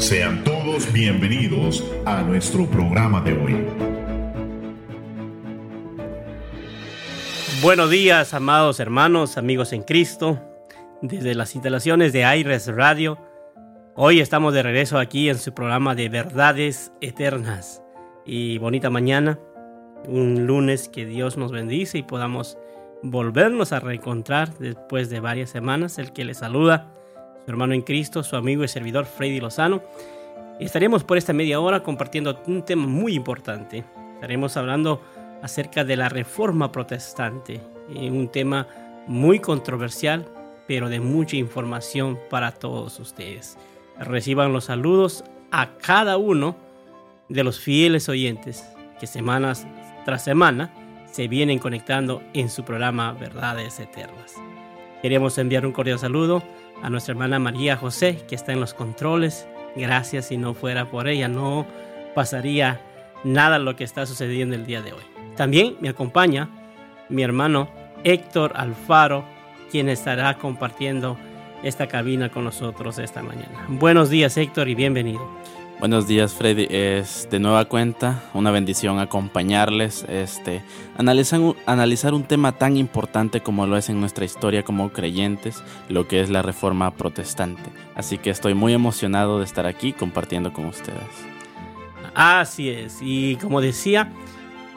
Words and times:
Sean 0.00 0.42
todos 0.44 0.90
bienvenidos 0.94 1.84
a 2.06 2.22
nuestro 2.22 2.64
programa 2.66 3.20
de 3.20 3.34
hoy. 3.34 3.66
Buenos 7.60 7.90
días, 7.90 8.32
amados 8.32 8.80
hermanos, 8.80 9.36
amigos 9.36 9.74
en 9.74 9.82
Cristo, 9.82 10.40
desde 11.02 11.34
las 11.34 11.54
instalaciones 11.54 12.14
de 12.14 12.24
Aires 12.24 12.66
Radio. 12.74 13.18
Hoy 13.94 14.20
estamos 14.20 14.54
de 14.54 14.62
regreso 14.62 14.98
aquí 14.98 15.28
en 15.28 15.36
su 15.36 15.52
programa 15.52 15.94
de 15.94 16.08
Verdades 16.08 16.92
Eternas. 17.02 17.82
Y 18.24 18.56
bonita 18.56 18.88
mañana, 18.88 19.38
un 20.08 20.46
lunes 20.46 20.88
que 20.88 21.04
Dios 21.04 21.36
nos 21.36 21.52
bendice 21.52 21.98
y 21.98 22.02
podamos 22.04 22.56
volvernos 23.02 23.72
a 23.72 23.80
reencontrar 23.80 24.56
después 24.56 25.10
de 25.10 25.20
varias 25.20 25.50
semanas. 25.50 25.98
El 25.98 26.14
que 26.14 26.24
le 26.24 26.32
saluda, 26.32 26.94
hermano 27.50 27.74
en 27.74 27.82
Cristo, 27.82 28.22
su 28.22 28.36
amigo 28.36 28.64
y 28.64 28.68
servidor 28.68 29.04
Freddy 29.04 29.40
Lozano. 29.40 29.82
Estaremos 30.58 31.04
por 31.04 31.18
esta 31.18 31.32
media 31.32 31.60
hora 31.60 31.82
compartiendo 31.82 32.40
un 32.46 32.64
tema 32.64 32.86
muy 32.86 33.14
importante. 33.14 33.84
Estaremos 34.14 34.56
hablando 34.56 35.02
acerca 35.42 35.84
de 35.84 35.96
la 35.96 36.08
reforma 36.08 36.70
protestante, 36.70 37.60
eh, 37.94 38.10
un 38.10 38.28
tema 38.28 38.66
muy 39.06 39.40
controversial, 39.40 40.26
pero 40.66 40.88
de 40.88 41.00
mucha 41.00 41.36
información 41.36 42.18
para 42.28 42.52
todos 42.52 43.00
ustedes. 43.00 43.58
Reciban 43.98 44.52
los 44.52 44.64
saludos 44.64 45.24
a 45.50 45.70
cada 45.78 46.16
uno 46.16 46.56
de 47.28 47.44
los 47.44 47.58
fieles 47.60 48.08
oyentes 48.08 48.64
que 48.98 49.06
semanas 49.06 49.66
tras 50.04 50.24
semana 50.24 50.72
se 51.10 51.28
vienen 51.28 51.58
conectando 51.58 52.22
en 52.34 52.50
su 52.50 52.64
programa 52.64 53.12
Verdades 53.12 53.80
Eternas. 53.80 54.34
Queremos 55.02 55.38
enviar 55.38 55.64
un 55.64 55.72
cordial 55.72 55.98
saludo 55.98 56.42
a 56.82 56.90
nuestra 56.90 57.12
hermana 57.12 57.38
María 57.38 57.76
José, 57.76 58.18
que 58.28 58.34
está 58.34 58.52
en 58.52 58.60
los 58.60 58.74
controles. 58.74 59.46
Gracias, 59.74 60.26
si 60.26 60.36
no 60.36 60.52
fuera 60.52 60.90
por 60.90 61.08
ella, 61.08 61.28
no 61.28 61.66
pasaría 62.14 62.80
nada 63.24 63.58
lo 63.58 63.76
que 63.76 63.84
está 63.84 64.04
sucediendo 64.04 64.54
el 64.54 64.66
día 64.66 64.82
de 64.82 64.92
hoy. 64.92 65.02
También 65.36 65.76
me 65.80 65.88
acompaña 65.88 66.48
mi 67.08 67.22
hermano 67.22 67.70
Héctor 68.04 68.52
Alfaro, 68.56 69.24
quien 69.70 69.88
estará 69.88 70.36
compartiendo 70.36 71.16
esta 71.62 71.86
cabina 71.86 72.30
con 72.30 72.44
nosotros 72.44 72.98
esta 72.98 73.22
mañana. 73.22 73.66
Buenos 73.68 74.10
días 74.10 74.36
Héctor 74.36 74.68
y 74.68 74.74
bienvenido. 74.74 75.26
Buenos 75.80 76.06
días 76.06 76.34
Freddy, 76.34 76.66
es 76.68 77.26
de 77.30 77.40
nueva 77.40 77.64
cuenta 77.64 78.22
una 78.34 78.50
bendición 78.50 78.98
acompañarles, 78.98 80.04
este, 80.10 80.60
analizar, 80.98 82.12
un 82.12 82.24
tema 82.24 82.52
tan 82.52 82.76
importante 82.76 83.40
como 83.40 83.66
lo 83.66 83.78
es 83.78 83.88
en 83.88 83.98
nuestra 83.98 84.26
historia 84.26 84.62
como 84.62 84.92
creyentes, 84.92 85.64
lo 85.88 86.06
que 86.06 86.20
es 86.20 86.28
la 86.28 86.42
reforma 86.42 86.90
protestante. 86.90 87.70
Así 87.94 88.18
que 88.18 88.28
estoy 88.28 88.52
muy 88.52 88.74
emocionado 88.74 89.38
de 89.38 89.46
estar 89.46 89.64
aquí 89.64 89.94
compartiendo 89.94 90.52
con 90.52 90.66
ustedes. 90.66 91.00
Así 92.14 92.68
es, 92.68 92.98
y 93.00 93.36
como 93.36 93.62
decía, 93.62 94.12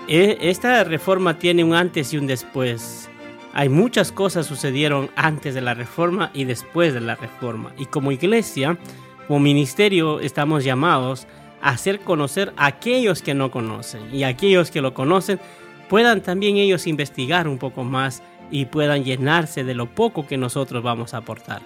e, 0.07 0.37
esta 0.39 0.85
reforma 0.85 1.37
tiene 1.37 1.65
un 1.65 1.73
antes 1.73 2.13
y 2.13 2.17
un 2.17 2.27
después. 2.27 3.09
Hay 3.51 3.67
muchas 3.67 4.13
cosas 4.13 4.45
sucedieron 4.45 5.11
antes 5.17 5.53
de 5.53 5.61
la 5.61 5.73
reforma 5.73 6.31
y 6.33 6.45
después 6.45 6.93
de 6.93 7.01
la 7.01 7.15
reforma. 7.15 7.73
Y 7.77 7.87
como 7.87 8.13
iglesia, 8.13 8.79
como 9.27 9.39
ministerio, 9.39 10.19
estamos 10.19 10.63
llamados 10.63 11.27
a 11.61 11.69
hacer 11.69 11.99
conocer 12.02 12.53
a 12.57 12.67
aquellos 12.67 13.21
que 13.21 13.33
no 13.33 13.52
conocen. 13.52 14.13
Y 14.13 14.23
aquellos 14.23 14.69
que 14.69 14.81
lo 14.81 14.93
conocen 14.93 15.39
puedan 15.89 16.21
también 16.21 16.57
ellos 16.57 16.88
investigar 16.88 17.47
un 17.47 17.57
poco 17.57 17.83
más 17.83 18.21
y 18.52 18.65
puedan 18.65 19.03
llenarse 19.03 19.63
de 19.63 19.73
lo 19.73 19.88
poco 19.88 20.27
que 20.27 20.38
nosotros 20.38 20.83
vamos 20.83 21.13
a 21.13 21.17
aportar. 21.17 21.61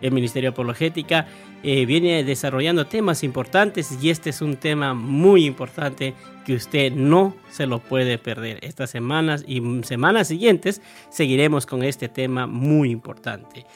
El 0.00 0.12
Ministerio 0.12 0.50
Apologética 0.50 1.26
eh, 1.62 1.84
viene 1.84 2.22
desarrollando 2.22 2.86
temas 2.86 3.24
importantes 3.24 3.98
y 4.00 4.10
este 4.10 4.30
es 4.30 4.40
un 4.42 4.56
tema 4.56 4.94
muy 4.94 5.44
importante 5.44 6.14
que 6.46 6.54
usted 6.54 6.92
no 6.92 7.34
se 7.50 7.66
lo 7.66 7.80
puede 7.80 8.18
perder. 8.18 8.58
Estas 8.62 8.90
semanas 8.90 9.44
y 9.46 9.60
semanas 9.82 10.28
siguientes 10.28 10.80
seguiremos 11.10 11.66
con 11.66 11.82
este 11.82 12.08
tema 12.08 12.46
muy 12.46 12.90
importante. 12.90 13.66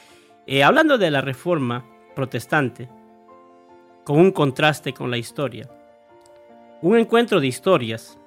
Eh, 0.47 0.63
hablando 0.63 0.97
de 0.97 1.11
la 1.11 1.21
reforma 1.21 1.85
protestante, 2.15 2.87
con 4.03 4.19
un 4.19 4.31
contraste 4.31 4.93
con 4.93 5.11
la 5.11 5.17
historia, 5.17 5.69
un 6.81 6.97
encuentro 6.97 7.39
de 7.39 7.47
historias, 7.47 8.17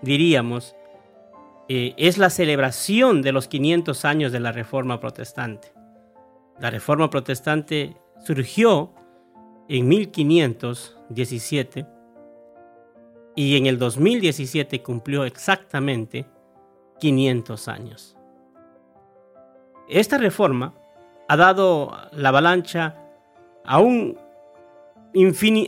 diríamos, 0.00 0.74
eh, 1.68 1.92
es 1.98 2.16
la 2.16 2.30
celebración 2.30 3.20
de 3.20 3.32
los 3.32 3.48
500 3.48 4.06
años 4.06 4.32
de 4.32 4.40
la 4.40 4.52
reforma 4.52 5.00
protestante. 5.00 5.74
La 6.58 6.70
reforma 6.70 7.10
protestante 7.10 7.94
surgió 8.24 8.94
en 9.68 9.86
1517 9.86 11.86
y 13.36 13.56
en 13.56 13.66
el 13.66 13.78
2017 13.78 14.82
cumplió 14.82 15.24
exactamente 15.24 16.26
500 17.00 17.68
años. 17.68 18.16
Esta 19.88 20.18
reforma 20.18 20.74
ha 21.28 21.36
dado 21.36 21.96
la 22.12 22.30
avalancha 22.30 22.96
a, 23.64 23.78
un 23.78 24.18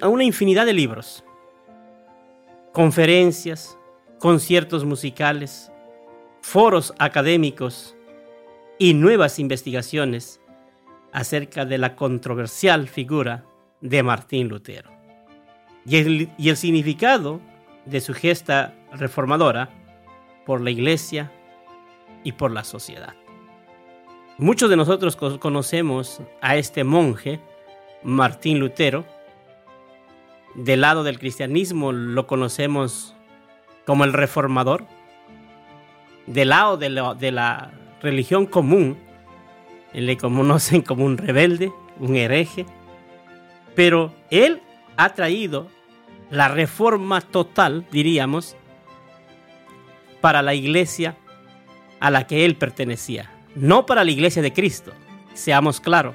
a 0.03 0.09
una 0.09 0.25
infinidad 0.25 0.66
de 0.66 0.72
libros, 0.72 1.25
conferencias, 2.72 3.78
conciertos 4.19 4.84
musicales, 4.84 5.72
foros 6.41 6.94
académicos 6.99 7.97
y 8.78 8.94
nuevas 8.94 9.38
investigaciones 9.38 10.41
acerca 11.12 11.65
de 11.65 11.78
la 11.78 11.97
controversial 11.97 12.88
figura 12.88 13.44
de 13.81 14.03
Martín 14.03 14.49
Lutero 14.49 14.91
y 15.87 15.97
el, 15.97 16.56
significado 16.56 17.41
de 17.87 18.00
su 18.00 18.15
gesta 18.15 18.75
reformadora 18.93 19.71
por 20.47 20.61
la 20.61 20.71
iglesia 20.71 21.32
y 22.22 22.32
por 22.32 22.50
la 22.50 22.65
sociedad. 22.65 23.15
Muchos 24.38 24.71
de 24.71 24.77
nosotros 24.77 25.17
conocemos 25.17 26.21
a 26.41 26.56
este 26.56 26.84
monje, 26.84 27.41
Martín 28.03 28.59
Lutero. 28.59 29.05
Del 30.55 30.81
lado 30.81 31.05
del 31.05 31.19
cristianismo 31.19 31.93
lo 31.93 32.27
conocemos 32.27 33.15
como 33.87 34.05
el 34.05 34.12
reformador. 34.12 34.87
Del 36.27 36.50
lado 36.50 36.77
de 36.77 37.33
la 37.33 37.71
religión 38.03 38.47
común 38.47 38.99
le 39.93 40.16
conocen 40.16 40.83
como 40.83 41.05
un 41.05 41.19
rebelde, 41.19 41.72
un 41.99 42.16
hereje, 42.16 42.66
pero 43.75 44.12
él 44.31 44.61
ha 44.97 45.15
traído 45.15 45.69
la 46.31 46.49
reforma 46.49 47.21
total, 47.21 47.87
diríamos, 47.91 48.56
para 50.21 50.43
la 50.43 50.55
iglesia 50.55 51.17
a 51.99 52.11
la 52.11 52.27
que 52.27 52.44
él 52.44 52.56
pertenecía. 52.56 53.31
No 53.55 53.87
para 53.87 54.05
la 54.05 54.11
iglesia 54.11 54.43
de 54.43 54.53
Cristo, 54.53 54.93
seamos 55.34 55.81
claros, 55.81 56.15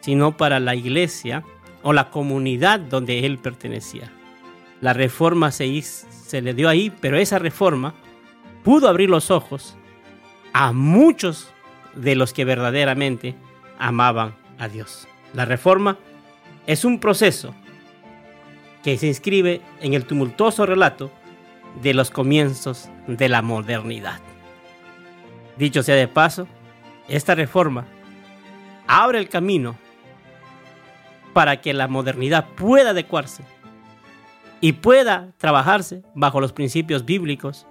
sino 0.00 0.36
para 0.36 0.58
la 0.58 0.74
iglesia 0.74 1.44
o 1.86 1.92
la 1.92 2.10
comunidad 2.10 2.80
donde 2.80 3.24
él 3.26 3.38
pertenecía. 3.38 4.10
La 4.80 4.92
reforma 4.92 5.52
se, 5.52 5.80
se 5.82 6.42
le 6.42 6.52
dio 6.52 6.68
ahí, 6.68 6.90
pero 6.90 7.16
esa 7.16 7.38
reforma 7.38 7.94
pudo 8.64 8.88
abrir 8.88 9.08
los 9.08 9.30
ojos 9.30 9.76
a 10.52 10.72
muchos 10.72 11.48
de 11.94 12.16
los 12.16 12.32
que 12.32 12.44
verdaderamente 12.44 13.36
amaban 13.78 14.34
a 14.58 14.66
Dios. 14.66 15.06
La 15.32 15.44
reforma 15.44 15.96
es 16.66 16.84
un 16.84 16.98
proceso 16.98 17.54
que 18.82 18.98
se 18.98 19.06
inscribe 19.06 19.60
en 19.80 19.94
el 19.94 20.06
tumultuoso 20.06 20.66
relato 20.66 21.12
de 21.82 21.94
los 21.94 22.10
comienzos 22.10 22.90
de 23.06 23.28
la 23.28 23.42
modernidad. 23.42 24.18
Dicho 25.56 25.84
sea 25.84 25.94
de 25.94 26.08
paso, 26.08 26.48
esta 27.06 27.36
reforma 27.36 27.86
abre 28.88 29.20
el 29.20 29.28
camino 29.28 29.76
para 31.36 31.60
que 31.60 31.74
la 31.74 31.86
modernidad 31.86 32.46
pueda 32.54 32.92
adecuarse 32.92 33.44
y 34.62 34.72
pueda 34.72 35.34
trabajarse 35.36 36.02
bajo 36.14 36.40
los 36.40 36.54
principios 36.54 37.04
bíblicos 37.04 37.66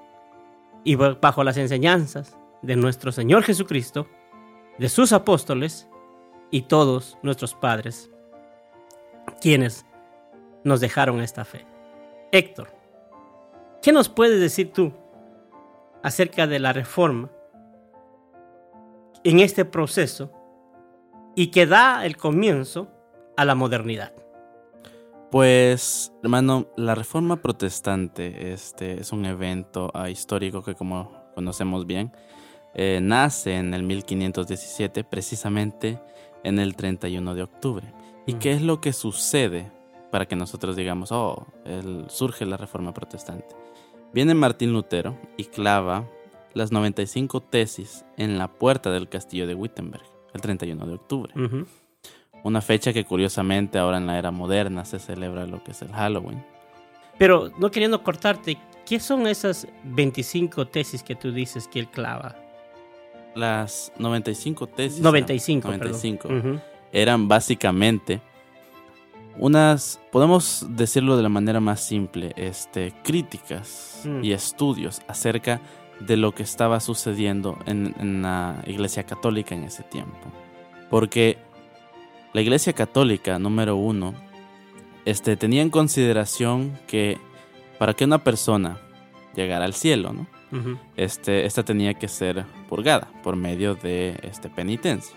y 0.83 0.93
bajo 0.93 1.43
las 1.43 1.57
enseñanzas 1.57 2.37
de 2.61 2.75
nuestro 2.75 3.11
Señor 3.11 3.41
Jesucristo, 3.41 4.07
de 4.77 4.87
sus 4.87 5.13
apóstoles 5.13 5.89
y 6.51 6.61
todos 6.61 7.17
nuestros 7.23 7.55
padres, 7.55 8.11
quienes 9.41 9.83
nos 10.63 10.79
dejaron 10.79 11.19
esta 11.21 11.43
fe. 11.43 11.65
Héctor, 12.31 12.71
¿qué 13.81 13.91
nos 13.91 14.09
puedes 14.09 14.39
decir 14.39 14.73
tú 14.73 14.93
acerca 16.03 16.45
de 16.45 16.59
la 16.59 16.71
reforma 16.71 17.31
en 19.23 19.39
este 19.39 19.65
proceso 19.65 20.31
y 21.33 21.47
que 21.47 21.65
da 21.65 22.05
el 22.05 22.15
comienzo 22.15 22.91
a 23.37 23.45
la 23.45 23.55
modernidad? 23.55 24.13
Pues, 25.31 26.13
hermano, 26.23 26.67
la 26.77 26.95
reforma 26.95 27.41
protestante 27.41 28.53
este, 28.53 29.01
es 29.01 29.11
un 29.11 29.25
evento 29.25 29.91
ah, 29.93 30.09
histórico 30.09 30.63
que 30.63 30.75
como 30.75 31.11
conocemos 31.35 31.85
bien, 31.85 32.11
eh, 32.73 32.99
nace 33.01 33.57
en 33.57 33.73
el 33.73 33.83
1517, 33.83 35.03
precisamente 35.03 35.99
en 36.43 36.59
el 36.59 36.75
31 36.75 37.35
de 37.35 37.43
octubre. 37.43 37.93
¿Y 38.25 38.33
qué 38.35 38.53
es 38.53 38.61
lo 38.61 38.81
que 38.81 38.93
sucede 38.93 39.71
para 40.15 40.29
que 40.29 40.37
nosotros 40.37 40.77
digamos, 40.77 41.11
oh, 41.11 41.45
surge 42.07 42.45
la 42.45 42.55
reforma 42.55 42.93
protestante. 42.93 43.53
Viene 44.13 44.33
Martín 44.33 44.71
Lutero 44.71 45.17
y 45.35 45.43
clava 45.43 46.09
las 46.53 46.71
95 46.71 47.41
tesis 47.41 48.05
en 48.15 48.37
la 48.37 48.47
puerta 48.47 48.91
del 48.91 49.09
castillo 49.09 49.45
de 49.45 49.55
Wittenberg, 49.55 50.05
el 50.33 50.39
31 50.39 50.85
de 50.85 50.93
octubre. 50.93 51.33
Una 52.43 52.61
fecha 52.61 52.93
que 52.93 53.05
curiosamente 53.05 53.77
ahora 53.77 53.97
en 53.97 54.07
la 54.07 54.17
era 54.17 54.31
moderna 54.31 54.85
se 54.85 54.99
celebra 54.99 55.45
lo 55.47 55.63
que 55.63 55.71
es 55.71 55.81
el 55.81 55.91
Halloween. 55.91 56.43
Pero 57.17 57.51
no 57.57 57.71
queriendo 57.71 58.03
cortarte, 58.03 58.57
¿qué 58.85 58.99
son 58.99 59.25
esas 59.25 59.67
25 59.83 60.67
tesis 60.67 61.01
que 61.01 61.15
tú 61.15 61.31
dices 61.31 61.67
que 61.67 61.79
él 61.79 61.87
clava? 61.87 62.35
Las 63.33 63.91
95 63.97 64.67
tesis. 64.67 65.01
95, 65.01 65.67
95 65.67 66.29
eran 66.91 67.27
básicamente 67.27 68.21
unas, 69.37 69.99
podemos 70.11 70.65
decirlo 70.69 71.17
de 71.17 71.23
la 71.23 71.29
manera 71.29 71.59
más 71.59 71.81
simple, 71.81 72.31
este, 72.37 72.93
críticas 73.03 74.01
mm. 74.05 74.23
y 74.23 74.31
estudios 74.31 75.01
acerca 75.07 75.59
de 75.99 76.15
lo 76.17 76.33
que 76.33 76.43
estaba 76.43 76.79
sucediendo 76.79 77.57
en, 77.65 77.93
en, 77.99 78.21
la 78.21 78.61
Iglesia 78.65 79.03
Católica 79.03 79.53
en 79.53 79.65
ese 79.65 79.83
tiempo. 79.83 80.31
Porque 80.89 81.37
la 82.35 82.41
Iglesia 82.41 82.73
Católica, 82.73 83.39
número 83.39 83.77
uno, 83.77 84.13
este, 85.05 85.37
tenía 85.37 85.61
en 85.61 85.69
consideración 85.69 86.77
que 86.85 87.17
para 87.79 87.93
que 87.93 88.03
una 88.03 88.25
persona 88.25 88.77
llegara 89.37 89.63
al 89.63 89.73
cielo, 89.73 90.11
¿no? 90.11 90.27
este, 90.97 91.45
esta 91.45 91.63
tenía 91.63 91.93
que 91.93 92.09
ser 92.09 92.45
purgada 92.67 93.07
por 93.23 93.37
medio 93.37 93.75
de 93.75 94.19
este, 94.21 94.49
penitencias. 94.49 95.15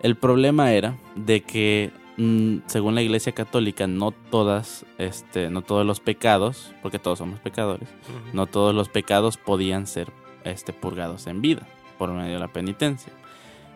El 0.00 0.16
problema 0.16 0.72
era 0.72 0.96
de 1.14 1.42
que, 1.42 1.92
mm, 2.16 2.62
según 2.66 2.96
la 2.96 3.02
Iglesia 3.02 3.30
Católica, 3.30 3.86
no 3.86 4.10
todas, 4.10 4.84
este, 4.98 5.50
no 5.50 5.62
todos 5.62 5.86
los 5.86 6.00
pecados, 6.00 6.74
porque 6.82 6.98
todos 6.98 7.18
somos 7.18 7.38
pecadores, 7.38 7.88
no 8.32 8.48
todos 8.48 8.74
los 8.74 8.88
pecados 8.88 9.36
podían 9.36 9.86
ser 9.86 10.10
este, 10.42 10.72
purgados 10.72 11.28
en 11.28 11.40
vida 11.42 11.64
por 11.96 12.10
medio 12.10 12.34
de 12.34 12.40
la 12.40 12.52
penitencia. 12.52 13.12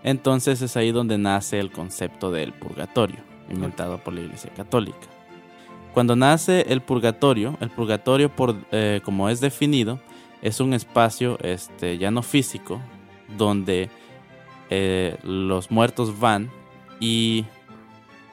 Entonces 0.03 0.63
es 0.63 0.77
ahí 0.77 0.93
donde 0.93 1.19
nace 1.19 1.59
el 1.59 1.71
concepto 1.71 2.31
del 2.31 2.53
purgatorio, 2.53 3.19
inventado 3.51 3.99
por 3.99 4.15
la 4.15 4.21
Iglesia 4.21 4.51
Católica. 4.55 5.09
Cuando 5.93 6.17
nace 6.17 6.67
el 6.69 6.81
purgatorio, 6.81 7.57
el 7.61 7.71
purgatorio, 7.71 8.35
por, 8.35 8.57
eh, 8.71 9.01
como 9.05 9.29
es 9.29 9.41
definido, 9.41 10.01
es 10.41 10.61
un 10.61 10.73
espacio 10.73 11.39
este, 11.43 11.99
ya 11.99 12.11
no 12.11 12.23
físico, 12.23 12.81
donde 13.37 13.91
eh, 14.71 15.19
los 15.23 15.71
muertos 15.71 16.19
van 16.19 16.51
y 17.01 17.45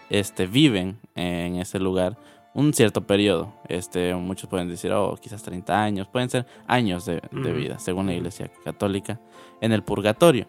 este, 0.10 0.46
viven 0.46 1.00
en 1.16 1.56
ese 1.56 1.80
lugar 1.80 2.18
un 2.54 2.74
cierto 2.74 3.06
periodo. 3.06 3.54
Este, 3.68 4.14
muchos 4.16 4.50
pueden 4.50 4.70
decir, 4.70 4.92
oh, 4.92 5.18
quizás 5.20 5.44
30 5.44 5.84
años, 5.84 6.08
pueden 6.08 6.30
ser 6.30 6.46
años 6.68 7.06
de 7.06 7.54
vida, 7.54 7.80
según 7.80 8.08
la 8.08 8.14
Iglesia 8.14 8.50
Católica, 8.64 9.20
en 9.62 9.74
el 9.74 9.84
purgatorio. 9.84 10.48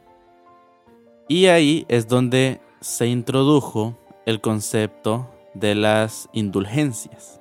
Y 1.29 1.47
ahí 1.47 1.85
es 1.89 2.09
donde 2.09 2.61
se 2.81 3.07
introdujo 3.07 3.99
el 4.25 4.41
concepto 4.41 5.29
de 5.55 5.75
las 5.75 6.29
indulgencias. 6.33 7.41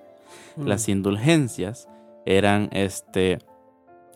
Mm. 0.57 0.67
Las 0.67 0.89
indulgencias 0.89 1.87
eran 2.25 2.69
este 2.73 3.39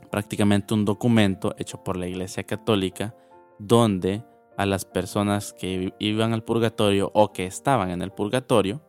prácticamente 0.10 0.74
un 0.74 0.84
documento 0.84 1.56
hecho 1.58 1.82
por 1.84 1.96
la 1.96 2.06
Iglesia 2.06 2.44
Católica 2.44 3.16
donde 3.60 4.24
a 4.58 4.66
las 4.66 4.84
personas 4.84 5.54
que 5.54 5.94
iban 6.00 6.34
al 6.34 6.44
purgatorio 6.44 7.10
o 7.14 7.32
que 7.32 7.46
estaban 7.46 7.92
en 7.92 8.02
el 8.02 8.12
purgatorio 8.12 8.82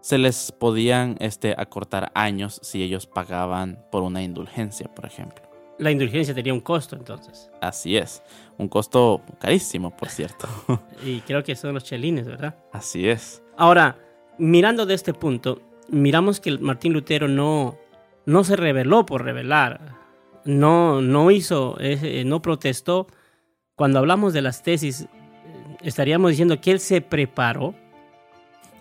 se 0.00 0.18
les 0.18 0.50
podían 0.52 1.16
este, 1.20 1.54
acortar 1.56 2.10
años 2.14 2.58
si 2.62 2.82
ellos 2.82 3.06
pagaban 3.06 3.84
por 3.92 4.02
una 4.02 4.22
indulgencia, 4.22 4.92
por 4.92 5.04
ejemplo. 5.04 5.51
La 5.78 5.90
indulgencia 5.90 6.34
tenía 6.34 6.52
un 6.52 6.60
costo 6.60 6.96
entonces. 6.96 7.50
Así 7.60 7.96
es, 7.96 8.22
un 8.58 8.68
costo 8.68 9.22
carísimo, 9.40 9.96
por 9.96 10.08
cierto. 10.08 10.48
y 11.04 11.20
creo 11.20 11.42
que 11.42 11.56
son 11.56 11.74
los 11.74 11.84
chelines, 11.84 12.26
¿verdad? 12.26 12.56
Así 12.72 13.08
es. 13.08 13.42
Ahora, 13.56 13.98
mirando 14.38 14.86
de 14.86 14.94
este 14.94 15.14
punto, 15.14 15.60
miramos 15.88 16.40
que 16.40 16.58
Martín 16.58 16.92
Lutero 16.92 17.28
no, 17.28 17.78
no 18.26 18.44
se 18.44 18.56
rebeló 18.56 19.06
por 19.06 19.24
rebelar, 19.24 19.96
no, 20.44 21.00
no 21.00 21.30
hizo, 21.30 21.76
eh, 21.80 22.24
no 22.26 22.42
protestó. 22.42 23.06
Cuando 23.74 23.98
hablamos 23.98 24.32
de 24.32 24.42
las 24.42 24.62
tesis, 24.62 25.06
estaríamos 25.82 26.30
diciendo 26.30 26.60
que 26.60 26.72
él 26.72 26.80
se 26.80 27.00
preparó, 27.00 27.74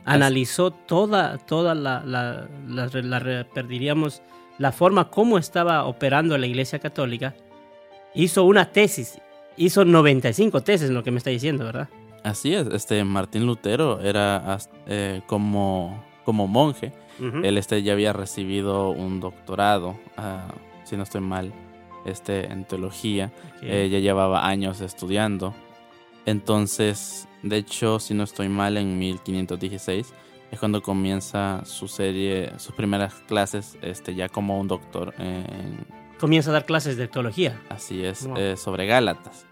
analizó 0.05 0.71
toda, 0.71 1.37
toda 1.37 1.75
la, 1.75 2.03
la, 2.05 2.47
la, 2.67 2.87
la 2.87 3.47
perdiríamos 3.53 4.21
la 4.61 4.71
forma 4.71 5.09
como 5.09 5.39
estaba 5.39 5.85
operando 5.85 6.37
la 6.37 6.45
Iglesia 6.45 6.77
Católica, 6.77 7.33
hizo 8.13 8.43
una 8.43 8.71
tesis, 8.71 9.19
hizo 9.57 9.83
95 9.83 10.61
tesis, 10.61 10.91
lo 10.91 11.03
que 11.03 11.09
me 11.09 11.17
está 11.17 11.31
diciendo, 11.31 11.65
¿verdad? 11.65 11.89
Así 12.23 12.53
es, 12.53 12.67
este 12.67 13.03
Martín 13.03 13.47
Lutero 13.47 13.99
era 14.01 14.59
eh, 14.85 15.21
como, 15.25 16.05
como 16.23 16.45
monje, 16.45 16.93
él 17.43 17.57
este, 17.57 17.81
ya 17.81 17.93
había 17.93 18.13
recibido 18.13 18.89
un 18.89 19.19
doctorado, 19.19 19.99
ah, 20.17 20.53
si 20.83 20.95
no 20.95 21.03
estoy 21.03 21.21
mal, 21.21 21.51
este, 22.05 22.45
en 22.45 22.65
teología, 22.65 23.31
eh, 23.63 23.89
ya 23.91 23.97
llevaba 23.97 24.47
años 24.47 24.79
estudiando, 24.81 25.55
entonces, 26.27 27.27
de 27.41 27.57
hecho, 27.57 27.99
si 27.99 28.13
no 28.13 28.23
estoy 28.23 28.47
mal, 28.47 28.77
en 28.77 28.99
1516 28.99 30.13
es 30.51 30.59
cuando 30.59 30.81
comienza 30.81 31.63
su 31.65 31.87
serie, 31.87 32.51
sus 32.57 32.75
primeras 32.75 33.13
clases, 33.27 33.77
este, 33.81 34.13
ya 34.13 34.29
como 34.29 34.59
un 34.59 34.67
doctor. 34.67 35.13
comienza 36.19 36.49
a 36.51 36.53
dar 36.53 36.65
clases 36.65 36.97
de 36.97 37.07
teología. 37.07 37.61
Así 37.69 38.03
es, 38.03 38.27
eh, 38.35 38.55
sobre 38.57 38.85
Gálatas. 38.85 39.47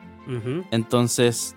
Entonces, 0.69 1.55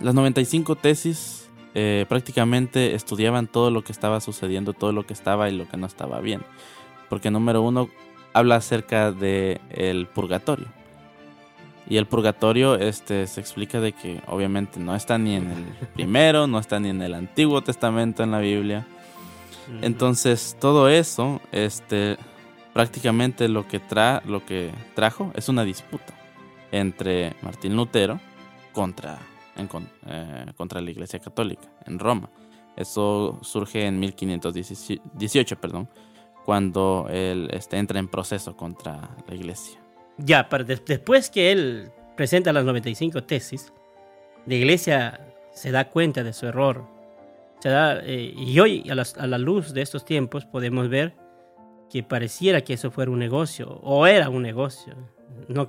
las 0.00 0.14
95 0.14 0.74
tesis 0.74 1.48
eh, 1.74 2.06
prácticamente 2.08 2.94
estudiaban 2.94 3.46
todo 3.46 3.70
lo 3.70 3.84
que 3.84 3.92
estaba 3.92 4.20
sucediendo, 4.20 4.72
todo 4.72 4.92
lo 4.92 5.06
que 5.06 5.12
estaba 5.12 5.48
y 5.50 5.56
lo 5.56 5.68
que 5.68 5.76
no 5.76 5.86
estaba 5.86 6.20
bien. 6.20 6.42
Porque 7.08 7.30
número 7.30 7.62
uno, 7.62 7.90
habla 8.32 8.56
acerca 8.56 9.12
del 9.12 9.60
el 9.70 10.06
purgatorio. 10.06 10.66
Y 11.88 11.98
el 11.98 12.06
purgatorio 12.06 12.74
este, 12.74 13.26
se 13.26 13.40
explica 13.40 13.80
de 13.80 13.92
que 13.92 14.20
obviamente 14.26 14.80
no 14.80 14.94
está 14.94 15.18
ni 15.18 15.36
en 15.36 15.50
el 15.50 15.64
primero, 15.94 16.46
no 16.46 16.58
está 16.58 16.80
ni 16.80 16.88
en 16.88 17.00
el 17.02 17.14
Antiguo 17.14 17.62
Testamento 17.62 18.22
en 18.22 18.32
la 18.32 18.40
Biblia. 18.40 18.86
Entonces 19.82 20.56
todo 20.60 20.88
eso, 20.88 21.40
este, 21.52 22.16
prácticamente 22.72 23.48
lo 23.48 23.66
que, 23.66 23.80
tra 23.80 24.22
lo 24.24 24.44
que 24.44 24.70
trajo 24.94 25.32
es 25.34 25.48
una 25.48 25.64
disputa 25.64 26.14
entre 26.70 27.34
Martín 27.42 27.74
Lutero 27.74 28.20
contra, 28.72 29.18
eh, 29.56 30.46
contra 30.56 30.80
la 30.80 30.90
Iglesia 30.90 31.18
Católica 31.18 31.68
en 31.84 31.98
Roma. 31.98 32.30
Eso 32.76 33.38
surge 33.42 33.86
en 33.86 33.98
1518, 33.98 35.56
perdón, 35.56 35.88
cuando 36.44 37.06
él 37.10 37.48
este, 37.52 37.78
entra 37.78 37.98
en 37.98 38.08
proceso 38.08 38.56
contra 38.56 39.16
la 39.26 39.34
Iglesia. 39.34 39.80
Ya, 40.18 40.48
después 40.86 41.30
que 41.30 41.52
él 41.52 41.90
presenta 42.16 42.52
las 42.52 42.64
95 42.64 43.24
tesis, 43.24 43.72
la 44.46 44.54
iglesia 44.54 45.20
se 45.52 45.70
da 45.70 45.90
cuenta 45.90 46.22
de 46.22 46.32
su 46.32 46.46
error. 46.46 46.84
Se 47.60 47.68
da, 47.68 48.00
eh, 48.02 48.32
y 48.36 48.58
hoy, 48.60 48.84
a 48.90 49.26
la, 49.26 49.38
luz 49.38 49.72
de 49.72 49.82
estos 49.82 50.04
tiempos, 50.04 50.44
podemos 50.44 50.88
ver 50.88 51.14
que 51.90 52.02
pareciera 52.02 52.62
que 52.62 52.74
eso 52.74 52.90
fuera 52.90 53.10
un 53.10 53.18
negocio, 53.18 53.80
o 53.82 54.06
era 54.06 54.28
un 54.28 54.42
negocio, 54.42 54.94
no, 55.48 55.66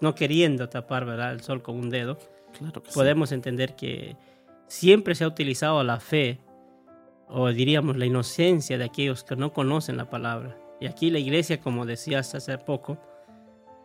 no, 0.00 0.14
queriendo 0.14 0.68
tapar 0.68 1.04
¿verdad? 1.04 1.32
el 1.32 1.40
sol 1.40 1.62
con 1.62 1.76
un 1.76 1.90
dedo. 1.90 2.18
Claro 2.58 2.82
que 2.82 2.90
podemos 2.92 3.32
entender 3.32 3.76
que 3.76 4.16
siempre 4.66 5.14
se 5.14 5.24
ha 5.24 5.28
utilizado 5.28 5.82
la 5.84 6.00
fe, 6.00 6.40
o 7.28 7.48
diríamos 7.48 7.96
la 7.96 8.06
inocencia 8.06 8.78
de 8.78 8.84
aquellos 8.84 9.24
que 9.24 9.36
no 9.36 9.52
conocen 9.52 9.96
la 9.96 10.10
palabra. 10.10 10.56
Y 10.80 10.86
aquí 10.86 11.10
la 11.10 11.18
iglesia, 11.18 11.60
como 11.60 11.86
decías 11.86 12.34
hace 12.34 12.56
poco, 12.58 12.98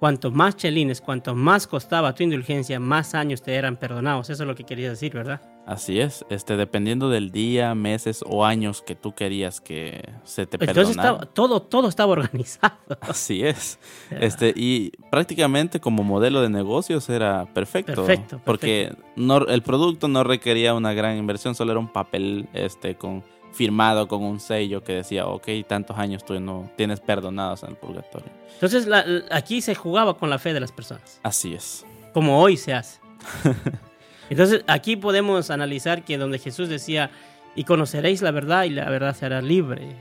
Cuanto 0.02 0.32
más 0.32 0.58
chelines, 0.58 1.00
cuanto 1.00 1.36
más 1.36 1.68
costaba 1.68 2.16
tu 2.16 2.24
indulgencia, 2.24 2.80
más 2.80 3.14
años 3.14 3.44
te 3.44 3.54
eran 3.54 3.78
perdonados. 3.78 4.32
Eso 4.32 4.42
es 4.42 4.48
lo 4.48 4.56
que 4.56 4.64
querías 4.64 4.94
decir, 4.94 5.14
¿verdad? 5.14 5.40
Así 5.68 6.00
es, 6.00 6.26
este, 6.32 6.58
dependiendo 6.58 7.08
del 7.12 7.30
día, 7.30 7.76
meses 7.76 8.24
o 8.28 8.44
años 8.44 8.82
que 8.82 8.96
tú 8.96 9.14
querías 9.14 9.62
que 9.62 10.02
se 10.24 10.48
te 10.48 10.58
perdonara. 10.58 10.82
Entonces 10.82 10.98
estaba, 10.98 11.26
todo, 11.28 11.62
todo 11.62 11.88
estaba 11.88 12.14
organizado. 12.14 12.74
Así 13.02 13.44
es. 13.44 13.78
Este, 14.10 14.52
y 14.56 14.90
prácticamente 15.12 15.80
como 15.80 16.04
modelo 16.04 16.42
de 16.42 16.50
negocios 16.50 17.08
era 17.08 17.46
perfecto. 17.54 18.04
Perfecto. 18.04 18.42
Porque 18.44 18.96
No, 19.16 19.46
el 19.46 19.62
producto 19.62 20.08
no 20.08 20.24
requería 20.24 20.74
una 20.74 20.94
gran 20.94 21.16
inversión, 21.18 21.54
solo 21.54 21.74
era 21.74 21.80
un 21.80 21.94
papel 21.94 22.50
este, 22.54 22.96
con 22.96 23.24
firmado 23.52 24.08
con 24.08 24.24
un 24.24 24.40
sello 24.40 24.84
que 24.84 24.94
decía, 24.94 25.28
ok, 25.28 25.48
tantos 25.68 25.98
años 25.98 26.24
tú 26.26 26.40
no 26.40 26.70
tienes 26.78 27.00
perdonados 27.00 27.64
en 27.64 27.70
el 27.72 27.76
purgatorio. 27.76 28.32
Entonces 28.54 28.88
aquí 29.30 29.62
se 29.62 29.76
jugaba 29.76 30.18
con 30.18 30.30
la 30.30 30.40
fe 30.40 30.54
de 30.54 30.60
las 30.60 30.72
personas. 30.72 31.20
Así 31.24 31.54
es. 31.54 31.86
Como 32.14 32.42
hoy 32.42 32.58
se 32.58 32.74
hace. 32.74 33.00
Entonces 34.30 34.64
aquí 34.68 34.96
podemos 34.96 35.50
analizar 35.50 36.04
que 36.04 36.18
donde 36.18 36.40
Jesús 36.40 36.70
decía 36.70 37.12
y 37.56 37.66
conoceréis 37.66 38.22
la 38.22 38.32
verdad 38.32 38.64
y 38.64 38.70
la 38.70 38.90
verdad 38.90 39.16
será 39.16 39.42
libre. 39.42 39.96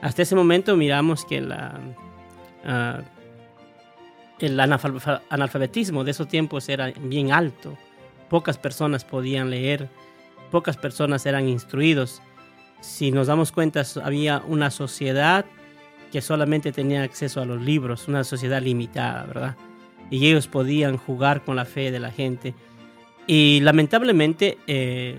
Hasta 0.00 0.22
ese 0.22 0.36
momento 0.36 0.76
miramos 0.76 1.24
que 1.24 1.40
la, 1.40 1.80
ah, 2.64 3.00
el 4.38 4.60
analfabetismo 4.60 6.04
de 6.04 6.10
esos 6.10 6.28
tiempos 6.28 6.68
era 6.68 6.92
bien 7.00 7.32
alto. 7.32 7.76
Pocas 8.28 8.58
personas 8.58 9.04
podían 9.04 9.50
leer, 9.50 9.88
pocas 10.50 10.76
personas 10.76 11.26
eran 11.26 11.48
instruidos. 11.48 12.22
Si 12.80 13.10
nos 13.10 13.26
damos 13.26 13.52
cuenta, 13.52 13.82
había 14.02 14.42
una 14.46 14.70
sociedad 14.70 15.44
que 16.12 16.20
solamente 16.20 16.72
tenía 16.72 17.02
acceso 17.02 17.40
a 17.40 17.44
los 17.44 17.60
libros, 17.60 18.08
una 18.08 18.24
sociedad 18.24 18.62
limitada, 18.62 19.24
¿verdad? 19.26 19.56
Y 20.10 20.28
ellos 20.28 20.46
podían 20.46 20.96
jugar 20.96 21.44
con 21.44 21.56
la 21.56 21.64
fe 21.64 21.90
de 21.90 22.00
la 22.00 22.10
gente. 22.10 22.54
Y 23.26 23.60
lamentablemente, 23.60 24.56
eh, 24.66 25.16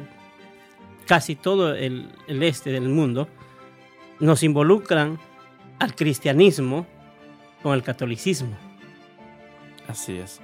casi 1.06 1.36
todo 1.36 1.76
el, 1.76 2.10
este 2.28 2.72
del 2.72 2.88
mundo 2.90 3.28
nos 4.20 4.44
involucran 4.44 5.20
al 5.80 5.94
cristianismo 5.94 6.88
con 7.62 7.74
el 7.74 7.84
catolicismo. 7.84 8.56
Así 9.88 10.18
es. 10.18 10.42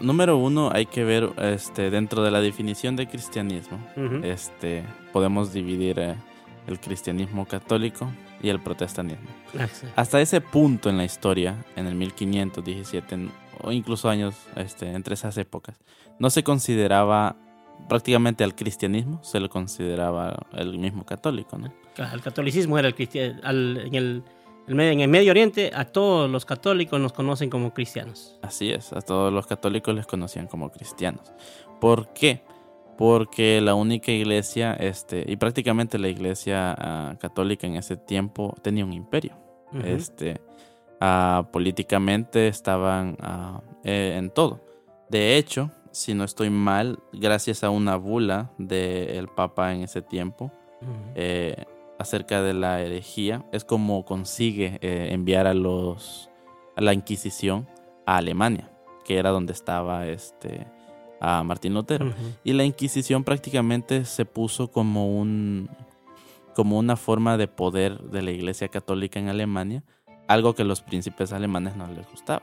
Número 0.00 0.36
uno, 0.36 0.70
hay 0.72 0.86
que 0.86 1.04
ver 1.04 1.30
este, 1.38 1.90
dentro 1.90 2.22
de 2.22 2.30
la 2.30 2.40
definición 2.40 2.96
de 2.96 3.06
cristianismo. 3.06 3.78
este, 4.22 4.84
podemos 5.12 5.52
dividir 5.52 5.98
eh, 5.98 6.14
el 6.66 6.80
cristianismo 6.80 7.46
católico 7.46 8.10
y 8.42 8.48
el 8.48 8.60
protestantismo. 8.60 9.28
Hasta 9.96 10.20
ese 10.20 10.40
punto 10.40 10.90
en 10.90 10.96
la 10.96 11.04
historia, 11.04 11.64
en 11.76 11.86
el 11.86 11.94
1517 11.94 13.28
o 13.62 13.72
incluso 13.72 14.08
años 14.08 14.34
este, 14.56 14.90
entre 14.92 15.14
esas 15.14 15.36
épocas, 15.38 15.76
no 16.18 16.30
se 16.30 16.42
consideraba 16.42 17.36
prácticamente 17.88 18.44
al 18.44 18.54
cristianismo, 18.54 19.22
se 19.22 19.40
le 19.40 19.48
consideraba 19.48 20.46
el 20.52 20.78
mismo 20.78 21.04
católico. 21.04 21.58
¿no? 21.58 21.72
El 22.12 22.20
catolicismo 22.20 22.78
era 22.78 22.88
el 22.88 22.94
cristiano. 22.94 23.40
En 23.44 23.94
el, 23.94 24.22
en 24.66 25.00
el 25.00 25.08
Medio 25.08 25.30
Oriente, 25.30 25.70
a 25.74 25.84
todos 25.84 26.30
los 26.30 26.44
católicos 26.44 26.98
nos 27.00 27.12
conocen 27.12 27.50
como 27.50 27.74
cristianos. 27.74 28.38
Así 28.42 28.70
es, 28.70 28.92
a 28.92 29.00
todos 29.00 29.32
los 29.32 29.46
católicos 29.46 29.94
les 29.94 30.06
conocían 30.06 30.46
como 30.46 30.70
cristianos. 30.70 31.32
¿Por 31.80 32.12
qué? 32.14 32.42
Porque 32.96 33.60
la 33.60 33.74
única 33.74 34.12
iglesia, 34.12 34.74
este, 34.74 35.24
y 35.26 35.36
prácticamente 35.36 35.98
la 35.98 36.08
iglesia 36.08 36.74
ah, 36.78 37.16
católica 37.18 37.66
en 37.66 37.76
ese 37.76 37.96
tiempo 37.96 38.54
tenía 38.62 38.84
un 38.84 38.92
imperio. 38.92 39.36
Este, 39.82 40.40
ah, 41.00 41.48
políticamente 41.52 42.46
estaban 42.46 43.16
ah, 43.20 43.60
eh, 43.82 44.14
en 44.16 44.30
todo. 44.30 44.60
De 45.08 45.36
hecho, 45.36 45.70
si 45.90 46.14
no 46.14 46.24
estoy 46.24 46.50
mal, 46.50 46.98
gracias 47.12 47.64
a 47.64 47.70
una 47.70 47.96
bula 47.96 48.50
del 48.58 49.28
Papa 49.28 49.72
en 49.72 49.82
ese 49.82 50.02
tiempo 50.02 50.50
eh, 51.14 51.64
acerca 51.98 52.42
de 52.42 52.54
la 52.54 52.80
herejía, 52.82 53.44
es 53.52 53.64
como 53.64 54.04
consigue 54.04 54.78
eh, 54.82 55.08
enviar 55.12 55.46
a 55.46 55.54
los 55.54 56.30
a 56.76 56.80
la 56.80 56.92
Inquisición 56.92 57.68
a 58.06 58.16
Alemania, 58.16 58.70
que 59.04 59.18
era 59.18 59.30
donde 59.30 59.52
estaba 59.52 60.06
este 60.08 60.66
a 61.24 61.42
Martín 61.42 61.74
Lutero. 61.74 62.12
Y 62.44 62.52
la 62.52 62.64
Inquisición 62.64 63.24
prácticamente 63.24 64.04
se 64.04 64.24
puso 64.24 64.70
como 64.70 65.18
un 65.18 65.70
como 66.54 66.78
una 66.78 66.96
forma 66.96 67.36
de 67.36 67.48
poder 67.48 67.98
de 67.98 68.22
la 68.22 68.30
Iglesia 68.30 68.68
Católica 68.68 69.18
en 69.18 69.28
Alemania, 69.28 69.82
algo 70.28 70.54
que 70.54 70.62
a 70.62 70.64
los 70.64 70.82
príncipes 70.82 71.32
alemanes 71.32 71.74
no 71.74 71.88
les 71.88 72.08
gustaba. 72.08 72.42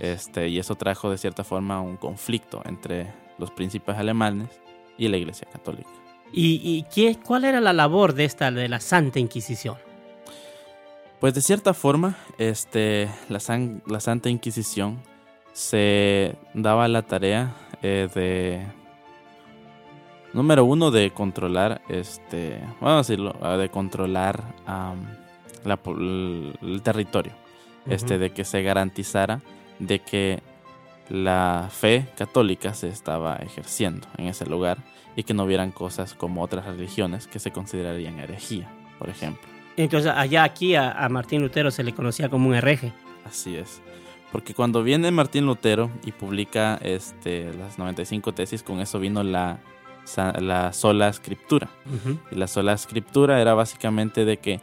Este, 0.00 0.48
y 0.48 0.58
eso 0.58 0.76
trajo 0.76 1.10
de 1.10 1.18
cierta 1.18 1.44
forma 1.44 1.80
un 1.80 1.96
conflicto 1.98 2.62
entre 2.64 3.12
los 3.38 3.50
príncipes 3.50 3.96
alemanes 3.96 4.48
y 4.96 5.08
la 5.08 5.18
Iglesia 5.18 5.46
Católica. 5.50 5.90
¿Y, 6.32 6.84
qué, 6.84 7.18
cuál 7.22 7.44
era 7.44 7.60
la 7.60 7.74
labor 7.74 8.14
de 8.14 8.24
esta 8.24 8.50
de 8.50 8.68
la 8.68 8.80
Santa 8.80 9.18
Inquisición? 9.18 9.76
Pues 11.20 11.34
de 11.34 11.42
cierta 11.42 11.74
forma, 11.74 12.16
este, 12.38 13.10
la, 13.28 13.38
la 13.86 14.00
Santa 14.00 14.30
Inquisición 14.30 15.02
se 15.52 16.36
daba 16.54 16.88
la 16.88 17.02
tarea 17.02 17.54
eh, 17.82 18.08
de 18.14 18.66
número 20.32 20.64
uno 20.64 20.90
de 20.90 21.10
controlar 21.10 21.82
este 21.88 22.58
vamos 22.80 22.94
a 22.94 22.96
decirlo 22.98 23.36
ah, 23.42 23.56
de 23.56 23.68
controlar 23.68 24.42
el 25.64 26.80
territorio. 26.82 27.32
Este 27.84 28.16
de 28.16 28.30
que 28.30 28.44
se 28.44 28.62
garantizara 28.62 29.40
de 29.80 29.98
que 29.98 30.40
la 31.08 31.68
fe 31.68 32.06
católica 32.16 32.74
se 32.74 32.88
estaba 32.88 33.36
ejerciendo 33.36 34.06
en 34.18 34.28
ese 34.28 34.46
lugar 34.46 34.78
y 35.16 35.24
que 35.24 35.34
no 35.34 35.42
hubieran 35.42 35.72
cosas 35.72 36.14
como 36.14 36.42
otras 36.42 36.64
religiones 36.64 37.26
que 37.26 37.40
se 37.40 37.50
considerarían 37.50 38.20
herejía 38.20 38.70
por 39.00 39.08
ejemplo. 39.08 39.48
Entonces 39.76 40.12
allá 40.14 40.44
aquí 40.44 40.76
a, 40.76 40.92
a 40.92 41.08
Martín 41.08 41.42
Lutero 41.42 41.72
se 41.72 41.82
le 41.82 41.92
conocía 41.92 42.28
como 42.28 42.48
un 42.48 42.54
hereje. 42.54 42.92
Así 43.24 43.56
es 43.56 43.82
porque 44.32 44.54
cuando 44.54 44.82
viene 44.82 45.10
Martín 45.10 45.44
Lutero 45.44 45.90
y 46.06 46.12
publica 46.12 46.78
este, 46.82 47.52
las 47.52 47.78
95 47.78 48.32
tesis, 48.32 48.62
con 48.62 48.80
eso 48.80 48.98
vino 48.98 49.22
la, 49.22 49.60
la 50.40 50.72
sola 50.72 51.08
escritura. 51.08 51.68
Y 52.30 52.36
la 52.36 52.46
sola 52.46 52.72
escritura 52.72 53.42
era 53.42 53.52
básicamente 53.52 54.24
de 54.24 54.38
que 54.38 54.60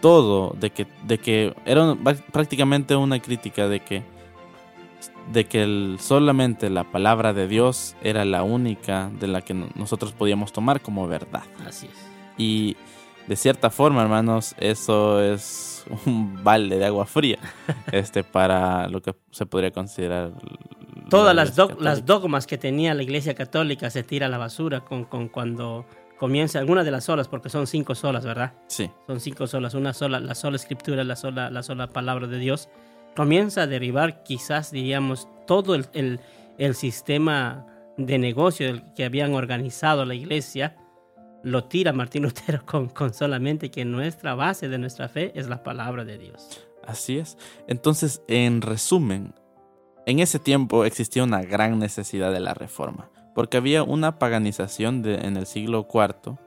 todo, 0.00 0.56
de 0.58 0.70
que, 0.70 0.88
de 1.04 1.18
que 1.18 1.54
era 1.64 1.96
prácticamente 2.32 2.96
una 2.96 3.20
crítica 3.20 3.68
de 3.68 3.78
que, 3.78 4.02
de 5.32 5.44
que 5.44 5.96
solamente 6.00 6.68
la 6.68 6.90
palabra 6.90 7.32
de 7.32 7.46
Dios 7.46 7.94
era 8.02 8.24
la 8.24 8.42
única 8.42 9.08
de 9.20 9.28
la 9.28 9.40
que 9.42 9.54
nosotros 9.54 10.10
podíamos 10.10 10.52
tomar 10.52 10.80
como 10.80 11.06
verdad. 11.06 11.44
Así 11.64 11.86
es. 11.86 12.08
Y 12.36 12.76
de 13.26 13.36
cierta 13.36 13.70
forma, 13.70 14.02
hermanos, 14.02 14.54
eso 14.58 15.22
es 15.22 15.84
un 16.06 16.42
balde 16.42 16.78
de 16.78 16.86
agua 16.86 17.06
fría 17.06 17.38
este, 17.92 18.24
para 18.24 18.88
lo 18.88 19.00
que 19.00 19.14
se 19.30 19.46
podría 19.46 19.70
considerar. 19.70 20.32
Todas 21.08 21.34
las, 21.34 21.56
las, 21.78 22.06
dogmas 22.06 22.46
que 22.46 22.58
tenía 22.58 22.94
la 22.94 23.02
Iglesia 23.02 23.34
Católica 23.34 23.90
se 23.90 24.02
tira 24.02 24.26
a 24.26 24.28
la 24.28 24.38
basura 24.38 24.80
con, 24.80 25.04
con 25.04 25.28
cuando 25.28 25.84
comienza 26.18 26.58
algunas 26.58 26.84
de 26.84 26.90
las 26.90 27.04
solas, 27.04 27.28
porque 27.28 27.50
son 27.50 27.66
cinco 27.66 27.94
solas, 27.94 28.24
¿verdad? 28.24 28.54
Sí. 28.68 28.90
Son 29.06 29.20
cinco 29.20 29.46
solas, 29.46 29.74
una 29.74 29.92
sola, 29.92 30.20
la 30.20 30.34
sola 30.34 30.56
escritura, 30.56 31.04
la 31.04 31.16
sola, 31.16 31.50
la 31.50 31.62
sola 31.62 31.88
palabra 31.88 32.26
de 32.28 32.38
Dios. 32.38 32.68
Comienza 33.14 33.62
a 33.62 33.66
derribar 33.66 34.22
quizás, 34.22 34.70
diríamos, 34.70 35.28
todo 35.46 35.74
el, 35.74 35.86
el, 35.92 36.20
el 36.58 36.74
sistema 36.74 37.66
de 37.96 38.18
negocio 38.18 38.82
que 38.94 39.04
habían 39.04 39.34
organizado 39.34 40.04
la 40.06 40.14
iglesia 40.14 40.76
lo 41.42 41.64
tira 41.64 41.92
Martín 41.92 42.22
Lutero 42.22 42.62
con, 42.66 42.88
con 42.88 43.14
solamente 43.14 43.70
que 43.70 43.84
nuestra 43.84 44.34
base 44.34 44.68
de 44.68 44.78
nuestra 44.78 45.08
fe 45.08 45.32
es 45.34 45.48
la 45.48 45.62
palabra 45.62 46.04
de 46.04 46.18
Dios. 46.18 46.60
Así 46.86 47.18
es. 47.18 47.38
Entonces, 47.68 48.22
en 48.26 48.60
resumen, 48.60 49.34
en 50.06 50.18
ese 50.18 50.38
tiempo 50.38 50.84
existía 50.84 51.22
una 51.22 51.42
gran 51.42 51.78
necesidad 51.78 52.32
de 52.32 52.40
la 52.40 52.54
reforma, 52.54 53.10
porque 53.34 53.56
había 53.56 53.84
una 53.84 54.18
paganización 54.18 55.02
de, 55.02 55.14
en 55.14 55.36
el 55.36 55.46
siglo 55.46 55.86
IV, 55.92 56.38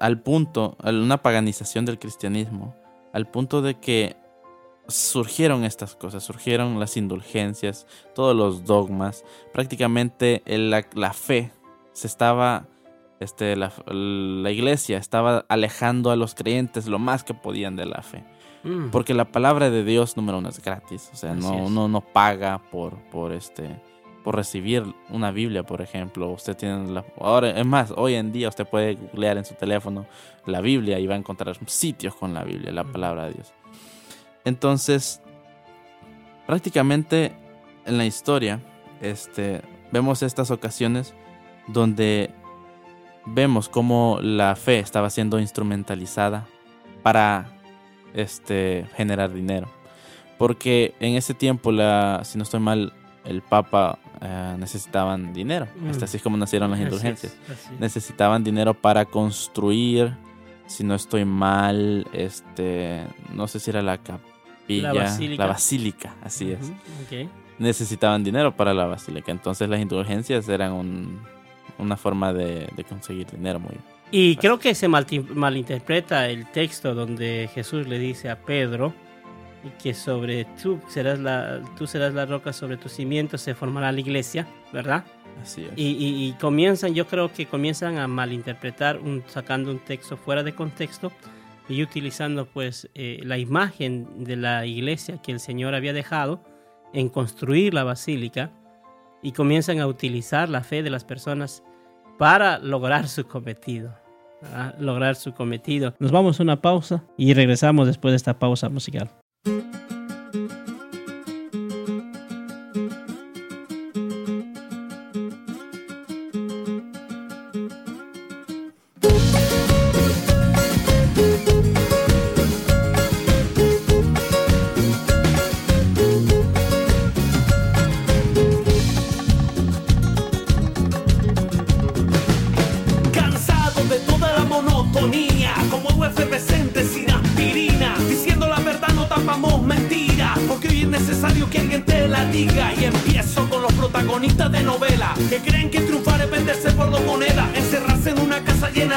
al 0.00 0.20
punto, 0.22 0.76
una 0.82 1.22
paganización 1.22 1.84
del 1.84 1.98
cristianismo, 1.98 2.74
al 3.12 3.28
punto 3.28 3.62
de 3.62 3.78
que 3.78 4.16
surgieron 4.88 5.64
estas 5.64 5.94
cosas, 5.94 6.24
surgieron 6.24 6.80
las 6.80 6.96
indulgencias, 6.96 7.86
todos 8.14 8.34
los 8.34 8.64
dogmas, 8.64 9.24
prácticamente 9.52 10.42
la, 10.46 10.84
la 10.94 11.12
fe 11.12 11.52
se 11.92 12.06
estaba 12.06 12.66
este, 13.20 13.54
la, 13.54 13.70
iglesia 14.50 14.96
estaba 14.96 15.44
alejando 15.48 16.10
a 16.10 16.16
los 16.16 16.34
creyentes 16.34 16.86
lo 16.86 16.98
más 16.98 17.22
que 17.22 17.34
podían 17.34 17.76
de 17.76 17.86
la 17.86 18.02
fe. 18.02 18.24
Mm. 18.64 18.88
Porque 18.90 19.14
la 19.14 19.26
palabra 19.26 19.70
de 19.70 19.84
Dios, 19.84 20.16
número 20.16 20.38
uno, 20.38 20.48
es 20.48 20.60
gratis. 20.62 21.10
O 21.12 21.16
sea, 21.16 21.34
no, 21.34 21.52
uno 21.52 21.86
no 21.86 22.00
paga 22.00 22.58
por, 22.58 22.94
por, 23.10 23.32
este, 23.32 23.78
por 24.24 24.36
recibir 24.36 24.84
una 25.10 25.30
Biblia, 25.32 25.62
por 25.62 25.82
ejemplo. 25.82 26.30
Usted 26.30 26.56
tiene 26.56 26.90
la, 26.90 27.04
ahora, 27.20 27.50
es 27.50 27.66
más, 27.66 27.92
hoy 27.94 28.14
en 28.14 28.32
día 28.32 28.48
usted 28.48 28.66
puede 28.66 28.94
googlear 28.94 29.36
en 29.36 29.44
su 29.44 29.54
teléfono 29.54 30.06
la 30.46 30.62
Biblia 30.62 30.98
y 30.98 31.06
va 31.06 31.14
a 31.14 31.18
encontrar 31.18 31.58
sitios 31.66 32.14
con 32.14 32.32
la 32.32 32.42
Biblia, 32.42 32.72
la 32.72 32.84
mm. 32.84 32.92
palabra 32.92 33.26
de 33.26 33.34
Dios. 33.34 33.52
Entonces, 34.46 35.20
prácticamente 36.46 37.34
en 37.84 37.98
la 37.98 38.06
historia, 38.06 38.60
este, 39.02 39.60
vemos 39.92 40.22
estas 40.22 40.50
ocasiones 40.50 41.14
donde 41.68 42.30
vemos 43.26 43.68
cómo 43.68 44.18
la 44.20 44.56
fe 44.56 44.78
estaba 44.78 45.10
siendo 45.10 45.38
instrumentalizada 45.38 46.46
para 47.02 47.52
este, 48.14 48.86
generar 48.96 49.32
dinero. 49.32 49.68
Porque 50.38 50.94
en 51.00 51.16
ese 51.16 51.34
tiempo, 51.34 51.70
la, 51.72 52.22
si 52.24 52.38
no 52.38 52.44
estoy 52.44 52.60
mal, 52.60 52.92
el 53.24 53.42
Papa 53.42 53.98
eh, 54.20 54.56
necesitaban 54.58 55.32
dinero. 55.32 55.68
Mm. 55.76 56.02
así 56.02 56.16
es 56.16 56.22
como 56.22 56.36
nacieron 56.36 56.70
las 56.70 56.80
indulgencias. 56.80 57.36
Necesitaban 57.78 58.42
dinero 58.42 58.74
para 58.74 59.04
construir, 59.04 60.16
si 60.66 60.84
no 60.84 60.94
estoy 60.94 61.24
mal, 61.24 62.06
este, 62.12 63.04
no 63.34 63.48
sé 63.48 63.60
si 63.60 63.70
era 63.70 63.82
la 63.82 63.98
capilla, 63.98 64.94
la 64.94 65.46
basílica, 65.46 66.14
así 66.22 66.52
es. 66.52 66.72
Necesitaban 67.58 68.24
dinero 68.24 68.56
para 68.56 68.72
la 68.72 68.86
basílica. 68.86 69.32
Entonces 69.32 69.68
las 69.68 69.80
indulgencias 69.80 70.48
eran 70.48 70.72
un, 70.72 71.20
una 71.80 71.96
forma 71.96 72.32
de, 72.32 72.68
de 72.74 72.84
conseguir 72.84 73.26
dinero 73.30 73.60
muy. 73.60 73.74
Y 74.10 74.34
fácil. 74.34 74.38
creo 74.38 74.58
que 74.58 74.74
se 74.74 74.88
mal, 74.88 75.06
malinterpreta 75.34 76.28
el 76.28 76.46
texto 76.50 76.94
donde 76.94 77.48
Jesús 77.54 77.86
le 77.86 77.98
dice 77.98 78.30
a 78.30 78.36
Pedro 78.36 78.94
que 79.82 79.94
sobre 79.94 80.46
tú 80.62 80.80
serás 80.88 81.18
la 81.18 81.60
tú 81.76 81.86
serás 81.86 82.14
la 82.14 82.24
roca 82.24 82.52
sobre 82.52 82.76
tus 82.76 82.92
cimientos 82.92 83.42
se 83.42 83.54
formará 83.54 83.92
la 83.92 84.00
iglesia, 84.00 84.46
¿verdad? 84.72 85.04
Así 85.42 85.64
es. 85.64 85.72
Y, 85.76 85.90
y, 85.92 86.28
y, 86.28 86.32
comienzan, 86.34 86.94
yo 86.94 87.06
creo 87.06 87.32
que 87.32 87.46
comienzan 87.46 87.98
a 87.98 88.08
malinterpretar 88.08 88.98
un, 88.98 89.22
sacando 89.26 89.70
un 89.70 89.78
texto 89.78 90.16
fuera 90.16 90.42
de 90.42 90.54
contexto 90.54 91.12
y 91.68 91.82
utilizando 91.82 92.46
pues 92.46 92.90
eh, 92.94 93.20
la 93.22 93.38
imagen 93.38 94.24
de 94.24 94.36
la 94.36 94.66
iglesia 94.66 95.22
que 95.22 95.32
el 95.32 95.40
Señor 95.40 95.74
había 95.74 95.92
dejado 95.92 96.42
en 96.92 97.08
construir 97.08 97.72
la 97.74 97.84
basílica 97.84 98.50
y 99.22 99.32
comienzan 99.32 99.78
a 99.78 99.86
utilizar 99.86 100.48
la 100.48 100.62
fe 100.62 100.82
de 100.82 100.90
las 100.90 101.04
personas 101.04 101.62
para 102.20 102.58
lograr 102.58 103.08
su 103.08 103.26
cometido. 103.26 103.94
Lograr 104.78 105.16
su 105.16 105.32
cometido. 105.32 105.94
Nos 105.98 106.12
vamos 106.12 106.38
a 106.38 106.42
una 106.42 106.60
pausa 106.60 107.02
y 107.16 107.32
regresamos 107.32 107.86
después 107.86 108.12
de 108.12 108.16
esta 108.16 108.38
pausa 108.38 108.68
musical. 108.68 109.08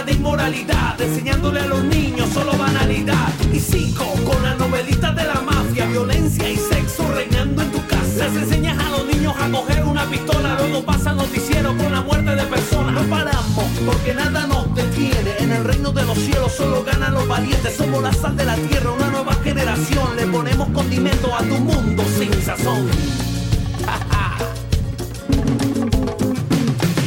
de 0.05 0.13
inmoralidad, 0.13 0.99
enseñándole 0.99 1.61
a 1.61 1.67
los 1.67 1.83
niños 1.83 2.29
solo 2.33 2.57
banalidad. 2.57 3.29
Y 3.51 3.59
cinco, 3.59 4.05
con 4.25 4.41
las 4.43 4.57
novelitas 4.57 5.15
de 5.15 5.23
la 5.23 5.41
mafia, 5.41 5.85
violencia 5.85 6.49
y 6.49 6.57
sexo 6.57 7.07
reinando 7.13 7.61
en 7.61 7.71
tu 7.71 7.85
casa. 7.87 8.27
Les 8.27 8.43
enseñas 8.43 8.77
a 8.79 8.89
los 8.89 9.05
niños 9.05 9.33
a 9.39 9.49
coger 9.49 9.83
una 9.83 10.05
pistola, 10.05 10.55
luego 10.59 10.83
pasan 10.83 11.17
noticiero 11.17 11.75
con 11.77 11.91
la 11.91 12.01
muerte 12.01 12.35
de 12.35 12.43
personas. 12.43 12.93
No 12.93 13.01
paramos, 13.09 13.65
porque 13.85 14.13
nada 14.13 14.47
nos 14.47 14.73
detiene. 14.75 15.37
En 15.39 15.51
el 15.51 15.63
reino 15.63 15.91
de 15.91 16.03
los 16.05 16.17
cielos 16.17 16.51
solo 16.51 16.83
ganan 16.83 17.13
los 17.13 17.27
valientes. 17.27 17.75
Somos 17.75 18.01
la 18.01 18.13
sal 18.13 18.35
de 18.35 18.45
la 18.45 18.55
tierra, 18.55 18.91
una 18.91 19.07
nueva 19.07 19.35
generación. 19.43 20.15
Le 20.15 20.27
ponemos 20.27 20.69
condimento 20.69 21.33
a 21.33 21.39
tu 21.39 21.57
mundo 21.57 22.03
sin 22.17 22.33
sazón. 22.41 22.89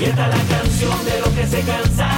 y 0.01 0.05
esta 0.05 0.29
es 0.29 0.37
la 0.37 0.57
canción 0.57 1.05
de 1.05 1.21
los 1.21 1.29
que 1.31 1.47
se 1.47 1.61
cansan 1.61 2.16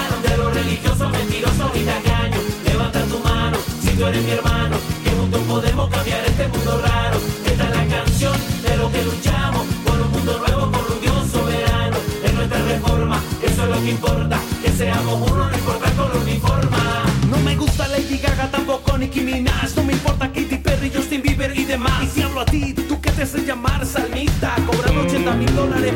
religioso, 0.62 1.08
mentiroso 1.10 1.70
y 1.74 1.84
tacaño. 1.84 2.40
Levanta 2.64 3.02
tu 3.04 3.18
mano 3.20 3.58
si 3.80 3.90
tú 3.96 4.06
eres 4.06 4.22
mi 4.24 4.30
hermano, 4.30 4.76
que 5.04 5.10
juntos 5.10 5.40
podemos 5.42 5.88
cambiar 5.88 6.24
este 6.26 6.48
mundo 6.48 6.80
raro. 6.82 7.18
Esta 7.46 7.64
es 7.64 7.76
la 7.76 7.96
canción 7.96 8.36
de 8.62 8.76
lo 8.76 8.90
que 8.90 9.02
luchamos, 9.04 9.66
por 9.84 10.00
un 10.00 10.10
mundo 10.10 10.38
nuevo, 10.38 10.70
por 10.70 10.92
un 10.92 11.00
Dios 11.00 11.30
soberano. 11.30 11.96
Es 12.24 12.34
nuestra 12.34 12.62
reforma, 12.62 13.20
eso 13.42 13.62
es 13.64 13.70
lo 13.70 13.80
que 13.82 13.90
importa, 13.90 14.38
que 14.62 14.70
seamos 14.70 15.30
uno, 15.30 15.48
no 15.48 15.56
importa 15.56 15.90
con 15.92 16.22
uniforma. 16.22 17.04
No 17.30 17.38
me 17.38 17.56
gusta 17.56 17.86
Lady 17.88 18.18
Gaga, 18.18 18.50
tampoco 18.50 18.98
Nicki 18.98 19.20
Minaj, 19.20 19.76
no 19.76 19.84
me 19.84 19.92
importa 19.92 20.28
Katy 20.28 20.58
Perry, 20.58 20.90
Justin 20.94 21.22
Bieber 21.22 21.56
y 21.56 21.64
demás. 21.64 22.02
Y 22.02 22.06
si 22.08 22.22
hablo 22.22 22.40
a 22.40 22.44
ti, 22.44 22.74
tú 22.74 23.00
que 23.00 23.10
te 23.12 23.22
haces 23.22 23.46
llamar 23.46 23.86
salmista, 23.86 24.56
cobrando 24.66 25.02
80 25.02 25.32
mil 25.34 25.54
dólares 25.54 25.94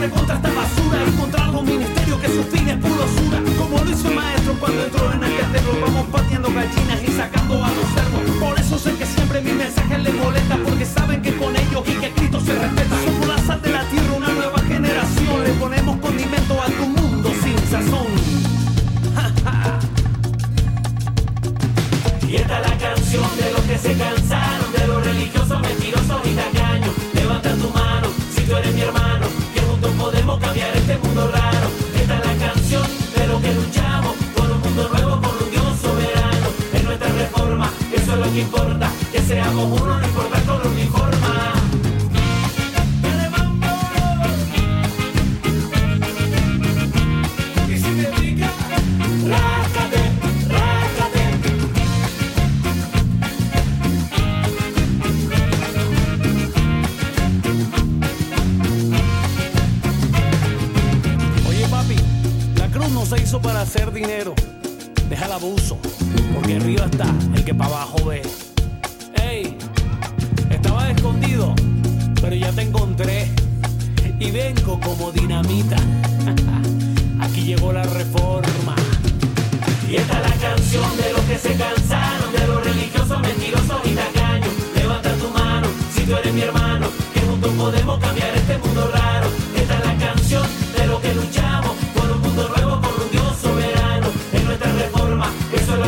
libre 0.00 0.10
contra 0.10 0.36
esta 0.36 0.48
basura 0.48 0.98
y 1.06 1.10
contra 1.18 1.44
algo 1.44 1.62
ministerio 1.62 2.20
que 2.20 2.28
su 2.28 2.42
fin 2.44 2.68
es 2.68 2.76
puro 2.76 3.04
sura. 3.16 3.42
Como 3.58 3.84
lo 3.84 3.90
hizo 3.90 4.08
el 4.08 4.14
maestro 4.14 4.54
cuando 4.54 4.84
entró 4.84 5.12
en 5.12 5.24
el 5.24 5.80
vamos 5.80 6.06
partiendo 6.08 6.48
gallinas 6.52 7.02
y 7.02 7.12
sacando 7.12 7.64
a 7.64 7.68
los 7.68 7.97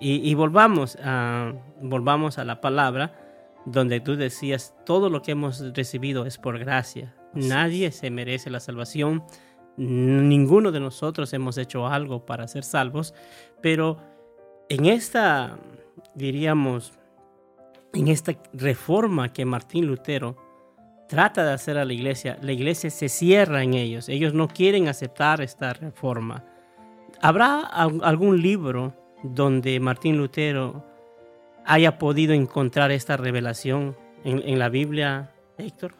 Y, 0.00 0.32
volvamos, 0.34 0.96
a, 1.02 1.52
volvamos 1.80 2.38
a 2.38 2.44
la 2.44 2.60
palabra 2.60 3.12
donde 3.66 4.00
tú 4.00 4.16
decías, 4.16 4.74
todo 4.86 5.10
lo 5.10 5.22
que 5.22 5.32
hemos 5.32 5.60
recibido 5.74 6.24
es 6.24 6.38
por 6.38 6.58
gracia. 6.58 7.14
Nadie 7.34 7.90
se 7.90 8.10
merece 8.10 8.48
la 8.48 8.60
salvación. 8.60 9.24
Ninguno 9.76 10.72
de 10.72 10.80
nosotros 10.80 11.32
hemos 11.32 11.58
hecho 11.58 11.86
algo 11.86 12.24
para 12.24 12.46
ser 12.46 12.64
salvos. 12.64 13.12
Pero 13.60 13.98
en 14.68 14.86
esta, 14.86 15.58
diríamos, 16.14 16.92
en 17.92 18.08
esta 18.08 18.36
reforma 18.52 19.32
que 19.32 19.44
Martín 19.44 19.86
Lutero 19.86 20.36
trata 21.08 21.44
de 21.44 21.52
hacer 21.52 21.78
a 21.78 21.84
la 21.84 21.92
iglesia, 21.92 22.38
la 22.42 22.52
iglesia 22.52 22.90
se 22.90 23.08
cierra 23.08 23.62
en 23.62 23.74
ellos. 23.74 24.08
Ellos 24.08 24.32
no 24.32 24.48
quieren 24.48 24.88
aceptar 24.88 25.40
esta 25.40 25.72
reforma. 25.72 26.44
¿Habrá 27.20 27.62
algún 27.62 28.40
libro 28.40 28.94
donde 29.22 29.80
Martín 29.80 30.16
Lutero 30.16 30.84
haya 31.64 31.98
podido 31.98 32.32
encontrar 32.32 32.90
esta 32.90 33.16
revelación 33.16 33.96
en, 34.24 34.58
la 34.58 34.68
Biblia, 34.68 35.32
Héctor? 35.58 35.94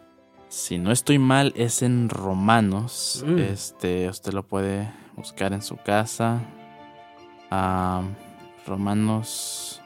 Si 0.49 0.79
no 0.79 0.93
estoy 0.93 1.19
mal, 1.19 1.53
es 1.57 1.83
en 1.83 2.09
Romanos. 2.09 3.25
Mm. 3.27 3.39
Este, 3.39 4.09
usted 4.09 4.33
lo 4.33 4.45
puede 4.45 4.91
buscar 5.15 5.53
en 5.53 5.63
su 5.63 5.77
casa. 5.77 6.41
Ah, 7.51 8.03
Romanos. 8.67 9.83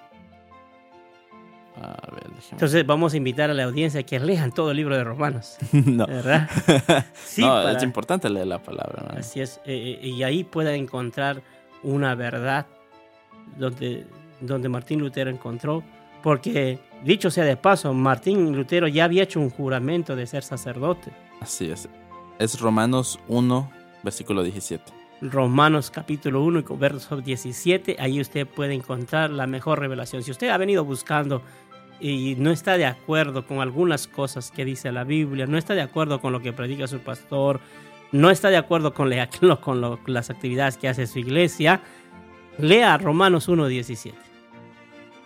Entonces 2.51 2.87
vamos 2.87 3.15
a 3.15 3.17
invitar 3.17 3.51
a 3.51 3.55
la 3.55 3.65
audiencia 3.65 4.01
a 4.01 4.03
que 4.03 4.21
lean 4.21 4.53
todo 4.53 4.71
el 4.71 4.77
libro 4.77 4.97
de 4.97 5.05
Romanos. 5.05 5.57
no. 5.73 6.07
¿Verdad? 6.07 6.49
Sí, 7.15 7.41
no, 7.41 7.67
es 7.69 7.83
importante 7.83 8.29
leer 8.29 8.47
la 8.47 8.63
palabra. 8.63 9.15
Así 9.17 9.41
es. 9.41 9.59
Eh, 9.65 9.99
eh, 10.03 10.07
y 10.07 10.23
ahí 10.23 10.45
pueda 10.45 10.75
encontrar 10.75 11.43
una 11.83 12.15
verdad 12.15 12.67
donde, 13.57 14.07
donde 14.41 14.69
Martín 14.69 15.01
Lutero 15.01 15.31
encontró. 15.31 15.83
Porque, 16.23 16.79
dicho 17.05 17.31
sea 17.31 17.45
de 17.45 17.57
paso, 17.57 17.93
Martín 17.93 18.55
Lutero 18.55 18.87
ya 18.87 19.05
había 19.05 19.25
hecho 19.25 19.41
un 19.41 19.51
juramento 19.51 20.15
de 20.15 20.27
ser 20.27 20.45
sacerdote. 20.45 21.11
Así 21.41 21.71
es. 21.71 21.89
Es 22.39 22.61
Romanos 22.61 23.19
1, 23.29 23.71
versículo 24.03 24.43
17. 24.43 25.03
Romanos 25.23 25.93
capítulo 25.93 26.43
1 26.43 26.65
verso 26.77 27.21
17, 27.21 27.97
ahí 28.01 28.21
usted 28.21 28.45
puede 28.45 28.75
encontrar 28.75 29.31
la 29.31 29.47
mejor 29.47 29.79
revelación. 29.79 30.25
Si 30.25 30.33
usted 30.33 30.49
ha 30.49 30.57
venido 30.57 30.85
buscando 30.85 31.43
y 32.01 32.35
no 32.37 32.51
está 32.51 32.77
de 32.77 32.87
acuerdo 32.87 33.47
con 33.47 33.61
algunas 33.61 34.09
cosas 34.09 34.51
que 34.51 34.65
dice 34.65 34.91
la 34.91 35.05
Biblia, 35.05 35.47
no 35.47 35.57
está 35.57 35.75
de 35.75 35.83
acuerdo 35.83 36.21
con 36.21 36.33
lo 36.33 36.41
que 36.41 36.53
predica 36.53 36.89
su 36.89 36.99
pastor, 36.99 37.61
no 38.11 38.31
está 38.31 38.51
de 38.51 38.57
acuerdo 38.57 38.93
con, 38.93 39.11
con 39.61 40.03
las 40.07 40.31
actividades 40.31 40.77
que 40.77 40.89
hace 40.89 41.07
su 41.07 41.21
iglesia, 41.21 41.83
lea 42.59 42.97
Romanos 42.99 43.49
1.17. 43.49 44.13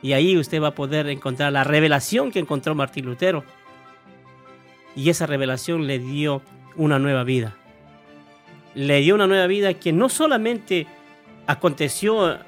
Y 0.03 0.13
ahí 0.13 0.37
usted 0.37 0.63
va 0.63 0.69
a 0.69 0.75
poder 0.75 1.09
encontrar 1.09 1.53
la 1.53 1.65
revelación 1.65 2.31
que 2.31 2.39
encontró 2.39 2.75
Martín 2.75 3.07
Lutero. 3.07 3.45
Y 4.95 5.11
esa 5.11 5.27
revelación 5.27 5.87
le 5.87 5.99
dio 5.99 6.43
una 6.77 6.99
nueva 6.99 7.25
vida. 7.25 7.57
Le 8.75 9.01
dio 9.01 9.15
una 9.15 9.27
nueva 9.27 9.47
vida 9.47 9.75
que 9.75 9.93
no 9.93 10.09
solamente 10.09 10.87
aconteció 11.47 12.39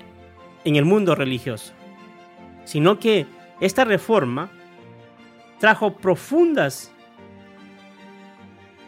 en 0.64 0.76
el 0.76 0.84
mundo 0.84 1.14
religioso, 1.14 1.72
sino 2.64 2.98
que 2.98 3.26
esta 3.60 3.84
reforma 3.84 4.50
trajo 5.58 5.96
profundas, 5.96 6.92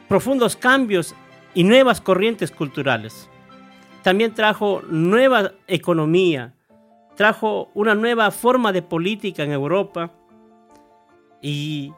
profundos 0.08 0.56
cambios 0.56 1.14
y 1.54 1.64
nuevas 1.64 2.00
corrientes 2.00 2.50
culturales. 2.50 3.29
También 4.02 4.34
trajo 4.34 4.82
nueva 4.88 5.52
economía, 5.66 6.54
trajo 7.16 7.70
una 7.74 7.94
nueva 7.94 8.30
forma 8.30 8.72
de 8.72 8.82
política 8.82 9.42
en 9.42 9.52
Europa 9.52 10.10
y, 11.42 11.92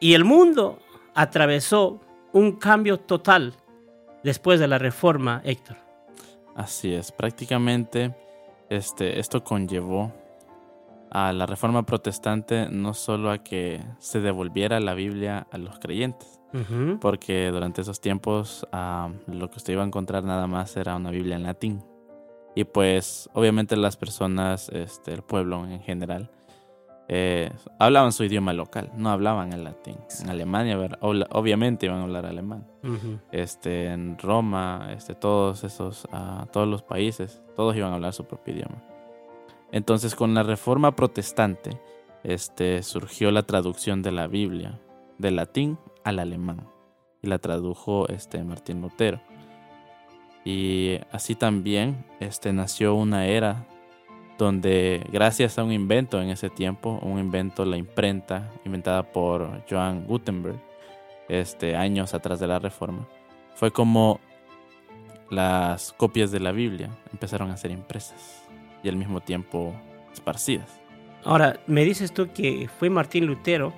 y 0.00 0.14
el 0.14 0.24
mundo 0.24 0.78
atravesó 1.14 2.00
un 2.32 2.52
cambio 2.52 2.98
total 2.98 3.54
después 4.22 4.60
de 4.60 4.68
la 4.68 4.78
reforma, 4.78 5.40
Héctor. 5.44 5.76
Así 6.54 6.92
es, 6.92 7.12
prácticamente 7.12 8.14
este, 8.68 9.18
esto 9.20 9.44
conllevó 9.44 10.12
a 11.10 11.32
la 11.32 11.46
reforma 11.46 11.84
protestante 11.84 12.68
no 12.70 12.94
solo 12.94 13.30
a 13.30 13.38
que 13.38 13.82
se 13.98 14.20
devolviera 14.20 14.80
la 14.80 14.94
Biblia 14.94 15.46
a 15.50 15.58
los 15.58 15.78
creyentes, 15.78 16.40
porque 17.00 17.50
durante 17.50 17.82
esos 17.82 18.00
tiempos 18.00 18.66
lo 19.26 19.50
que 19.50 19.56
usted 19.56 19.74
iba 19.74 19.82
a 19.82 19.86
encontrar 19.86 20.24
nada 20.24 20.46
más 20.46 20.76
era 20.76 20.96
una 20.96 21.10
Biblia 21.10 21.36
en 21.36 21.42
latín. 21.42 21.82
Y 22.54 22.64
pues 22.64 23.28
obviamente 23.34 23.76
las 23.76 23.96
personas, 23.96 24.68
este, 24.70 25.12
el 25.12 25.22
pueblo 25.22 25.64
en 25.66 25.80
general, 25.80 26.30
eh, 27.10 27.50
hablaban 27.78 28.12
su 28.12 28.24
idioma 28.24 28.52
local, 28.52 28.90
no 28.94 29.10
hablaban 29.10 29.52
el 29.54 29.64
latín. 29.64 29.96
En 30.20 30.28
Alemania, 30.28 30.76
obviamente 31.00 31.86
iban 31.86 32.00
a 32.00 32.02
hablar 32.02 32.26
alemán. 32.26 32.66
este, 33.32 33.86
en 33.86 34.18
Roma, 34.18 34.88
este, 34.94 35.14
todos 35.14 35.64
esos, 35.64 36.04
uh, 36.12 36.46
todos 36.52 36.68
los 36.68 36.82
países, 36.82 37.42
todos 37.56 37.74
iban 37.76 37.92
a 37.92 37.94
hablar 37.94 38.12
su 38.12 38.24
propio 38.24 38.54
idioma. 38.54 38.82
Entonces, 39.70 40.14
con 40.14 40.34
la 40.34 40.42
reforma 40.42 40.96
protestante, 40.96 41.78
este, 42.24 42.82
surgió 42.82 43.30
la 43.30 43.42
traducción 43.42 44.02
de 44.02 44.12
la 44.12 44.26
Biblia 44.26 44.80
del 45.18 45.36
latín 45.36 45.78
al 46.04 46.18
alemán 46.18 46.66
y 47.22 47.28
la 47.28 47.38
tradujo 47.38 48.08
este, 48.08 48.42
Martín 48.44 48.80
Lutero. 48.80 49.20
Y 50.44 50.98
así 51.12 51.34
también 51.34 52.06
este, 52.20 52.52
nació 52.52 52.94
una 52.94 53.26
era 53.26 53.66
donde 54.38 55.04
gracias 55.12 55.58
a 55.58 55.64
un 55.64 55.72
invento 55.72 56.22
en 56.22 56.30
ese 56.30 56.48
tiempo, 56.48 56.98
un 57.02 57.18
invento, 57.18 57.64
la 57.64 57.76
imprenta, 57.76 58.50
inventada 58.64 59.02
por 59.02 59.64
Johann 59.68 60.06
Gutenberg, 60.06 60.60
este, 61.28 61.76
años 61.76 62.14
atrás 62.14 62.40
de 62.40 62.46
la 62.46 62.58
Reforma, 62.58 63.06
fue 63.54 63.72
como 63.72 64.20
las 65.28 65.92
copias 65.92 66.30
de 66.30 66.40
la 66.40 66.52
Biblia 66.52 66.88
empezaron 67.12 67.50
a 67.50 67.56
ser 67.56 67.70
impresas 67.70 68.47
y 68.82 68.88
al 68.88 68.96
mismo 68.96 69.20
tiempo 69.20 69.74
esparcidas. 70.12 70.80
Ahora, 71.24 71.60
¿me 71.66 71.84
dices 71.84 72.12
tú 72.12 72.32
que 72.32 72.68
fue 72.78 72.90
Martín 72.90 73.26
Lutero 73.26 73.72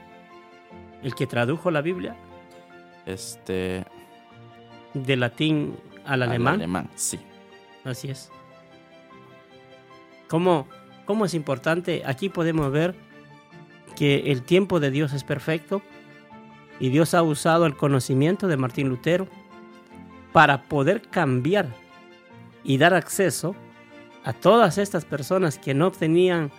el 1.02 1.14
que 1.14 1.26
tradujo 1.26 1.70
la 1.70 1.80
Biblia? 1.80 2.16
Este... 3.06 3.84
De 4.92 5.16
latín 5.16 5.76
al 6.04 6.22
alemán. 6.22 6.54
Al 6.54 6.60
alemán, 6.60 6.90
sí. 6.96 7.18
Así 7.84 8.10
es. 8.10 8.30
¿Cómo, 10.28 10.66
¿Cómo 11.06 11.24
es 11.24 11.34
importante? 11.34 12.02
Aquí 12.04 12.28
podemos 12.28 12.70
ver 12.72 12.94
que 13.96 14.32
el 14.32 14.42
tiempo 14.42 14.80
de 14.80 14.90
Dios 14.90 15.12
es 15.12 15.24
perfecto 15.24 15.82
y 16.78 16.88
Dios 16.88 17.14
ha 17.14 17.22
usado 17.22 17.66
el 17.66 17.76
conocimiento 17.76 18.48
de 18.48 18.56
Martín 18.56 18.88
Lutero 18.88 19.28
para 20.32 20.62
poder 20.62 21.02
cambiar 21.02 21.68
y 22.64 22.78
dar 22.78 22.94
acceso 22.94 23.54
a 24.24 24.32
todas 24.32 24.78
estas 24.78 25.04
personas 25.04 25.58
que 25.58 25.74
no 25.74 25.90
tenían 25.90 26.50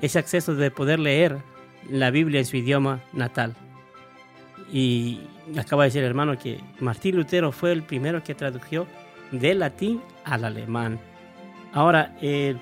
ese 0.00 0.18
acceso 0.18 0.54
de 0.54 0.70
poder 0.70 0.98
leer 0.98 1.38
la 1.88 2.10
Biblia 2.10 2.40
en 2.40 2.46
su 2.46 2.56
idioma 2.56 3.00
natal. 3.12 3.54
Y 4.72 5.20
acaba 5.58 5.84
de 5.84 5.88
decir 5.88 6.04
hermano 6.04 6.38
que 6.38 6.60
Martín 6.80 7.16
Lutero 7.16 7.52
fue 7.52 7.72
el 7.72 7.82
primero 7.82 8.22
que 8.22 8.34
tradujo 8.34 8.86
del 9.30 9.58
latín 9.58 10.00
al 10.24 10.44
alemán. 10.44 10.98
Ahora, 11.72 12.16
eh, 12.22 12.56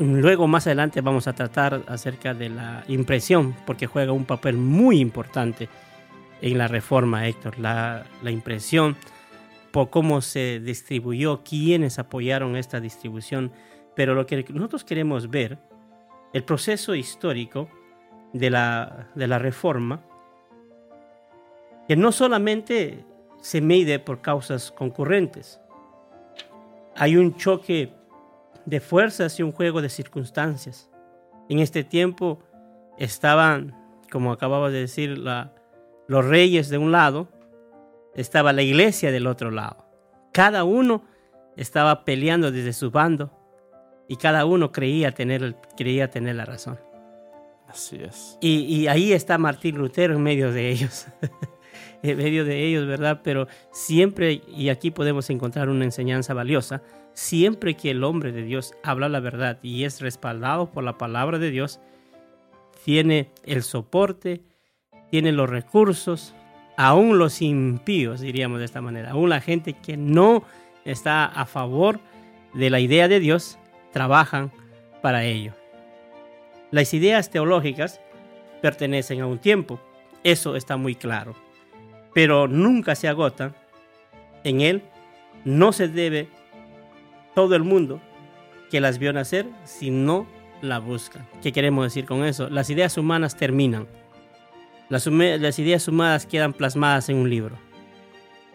Luego 0.00 0.48
más 0.48 0.66
adelante 0.66 1.02
vamos 1.02 1.28
a 1.28 1.34
tratar 1.34 1.82
acerca 1.86 2.32
de 2.32 2.48
la 2.48 2.84
impresión, 2.88 3.54
porque 3.66 3.86
juega 3.86 4.12
un 4.12 4.24
papel 4.24 4.56
muy 4.56 4.98
importante 4.98 5.68
en 6.40 6.56
la 6.56 6.68
reforma, 6.68 7.28
Héctor. 7.28 7.58
La, 7.58 8.06
impresión, 8.24 8.96
por 9.72 9.90
cómo 9.90 10.20
se 10.20 10.60
distribuyó, 10.60 11.42
quiénes 11.42 11.98
apoyaron 11.98 12.56
esta 12.56 12.80
distribución. 12.80 13.52
Pero 13.94 14.14
lo 14.14 14.26
que 14.26 14.44
nosotros 14.52 14.84
queremos 14.84 15.30
ver, 15.30 15.58
el 16.32 16.44
proceso 16.44 16.94
histórico 16.94 17.68
de 18.32 18.50
la, 18.50 19.08
de 19.14 19.26
la 19.26 19.38
reforma, 19.38 20.02
que 21.88 21.96
no 21.96 22.12
solamente 22.12 23.04
se 23.40 23.60
mide 23.60 23.98
por 23.98 24.20
causas 24.20 24.70
concurrentes, 24.70 25.60
hay 26.96 27.16
un 27.16 27.36
choque 27.36 27.92
de 28.66 28.80
fuerzas 28.80 29.38
y 29.38 29.42
un 29.42 29.52
juego 29.52 29.82
de 29.82 29.88
circunstancias. 29.88 30.90
En 31.48 31.58
este 31.58 31.82
tiempo 31.82 32.40
estaban, 32.98 33.74
como 34.12 34.32
acababa 34.32 34.70
de 34.70 34.80
decir, 34.80 35.18
los 36.06 36.24
reyes 36.24 36.68
de 36.68 36.78
un 36.78 36.92
lado, 36.92 37.28
estaba 38.14 38.52
la 38.52 38.62
iglesia 38.62 39.10
del 39.10 39.26
otro 39.26 39.50
lado. 39.50 39.86
Cada 40.32 40.64
uno 40.64 41.04
estaba 41.56 42.04
peleando 42.04 42.50
desde 42.50 42.72
su 42.72 42.90
bando 42.90 43.32
y 44.08 44.16
cada 44.16 44.44
uno 44.44 44.72
creía 44.72 45.12
tener, 45.12 45.56
creía 45.76 46.10
tener 46.10 46.36
la 46.36 46.44
razón. 46.44 46.78
Así 47.68 47.96
es. 48.02 48.36
Y, 48.40 48.64
y 48.64 48.88
ahí 48.88 49.12
está 49.12 49.38
Martín 49.38 49.78
Lutero 49.78 50.14
en 50.14 50.22
medio 50.22 50.52
de 50.52 50.70
ellos. 50.70 51.06
en 52.02 52.18
medio 52.18 52.44
de 52.44 52.66
ellos, 52.66 52.86
¿verdad? 52.86 53.20
Pero 53.22 53.46
siempre, 53.72 54.42
y 54.48 54.68
aquí 54.68 54.90
podemos 54.90 55.30
encontrar 55.30 55.68
una 55.68 55.84
enseñanza 55.84 56.34
valiosa, 56.34 56.82
siempre 57.12 57.74
que 57.74 57.90
el 57.90 58.04
hombre 58.04 58.32
de 58.32 58.42
Dios 58.42 58.72
habla 58.82 59.08
la 59.08 59.20
verdad 59.20 59.58
y 59.62 59.84
es 59.84 60.00
respaldado 60.00 60.70
por 60.70 60.84
la 60.84 60.98
palabra 60.98 61.38
de 61.38 61.50
Dios, 61.50 61.80
tiene 62.84 63.30
el 63.44 63.62
soporte, 63.62 64.42
tiene 65.10 65.32
los 65.32 65.48
recursos, 65.48 66.34
aún 66.80 67.18
los 67.18 67.42
impíos, 67.42 68.20
diríamos 68.22 68.58
de 68.58 68.64
esta 68.64 68.80
manera, 68.80 69.10
aún 69.10 69.28
la 69.28 69.42
gente 69.42 69.74
que 69.74 69.98
no 69.98 70.44
está 70.86 71.26
a 71.26 71.44
favor 71.44 72.00
de 72.54 72.70
la 72.70 72.80
idea 72.80 73.06
de 73.06 73.20
Dios, 73.20 73.58
trabajan 73.92 74.50
para 75.02 75.24
ello. 75.24 75.52
Las 76.70 76.94
ideas 76.94 77.28
teológicas 77.28 78.00
pertenecen 78.62 79.20
a 79.20 79.26
un 79.26 79.38
tiempo, 79.38 79.78
eso 80.24 80.56
está 80.56 80.78
muy 80.78 80.94
claro, 80.94 81.34
pero 82.14 82.48
nunca 82.48 82.94
se 82.94 83.08
agotan. 83.08 83.54
En 84.42 84.62
él 84.62 84.82
no 85.44 85.72
se 85.72 85.86
debe 85.86 86.28
todo 87.34 87.56
el 87.56 87.62
mundo 87.62 88.00
que 88.70 88.80
las 88.80 88.98
vio 88.98 89.12
nacer, 89.12 89.46
sino 89.64 90.26
la 90.62 90.78
buscan. 90.78 91.28
¿Qué 91.42 91.52
queremos 91.52 91.84
decir 91.84 92.06
con 92.06 92.24
eso? 92.24 92.48
Las 92.48 92.70
ideas 92.70 92.96
humanas 92.96 93.36
terminan. 93.36 93.86
Las, 94.90 95.06
las 95.06 95.58
ideas 95.58 95.88
humanas 95.88 96.26
quedan 96.26 96.52
plasmadas 96.52 97.08
en 97.08 97.16
un 97.16 97.30
libro. 97.30 97.56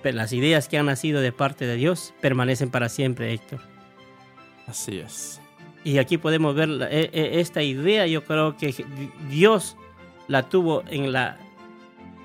Pero 0.04 0.18
las 0.18 0.34
ideas 0.34 0.68
que 0.68 0.78
han 0.78 0.86
nacido 0.86 1.22
de 1.22 1.32
parte 1.32 1.66
de 1.66 1.76
Dios 1.76 2.14
permanecen 2.22 2.70
para 2.70 2.90
siempre, 2.90 3.34
Héctor. 3.34 3.60
Así 4.68 5.00
es. 5.00 5.42
Y 5.84 5.98
aquí 5.98 6.18
podemos 6.18 6.54
ver 6.54 6.70
e, 6.92 7.10
e, 7.14 7.40
esta 7.40 7.64
idea, 7.64 8.06
yo 8.06 8.24
creo 8.24 8.58
que 8.58 8.86
Dios 9.30 9.78
la 10.28 10.50
tuvo 10.50 10.84
en, 10.90 11.12
la, 11.12 11.38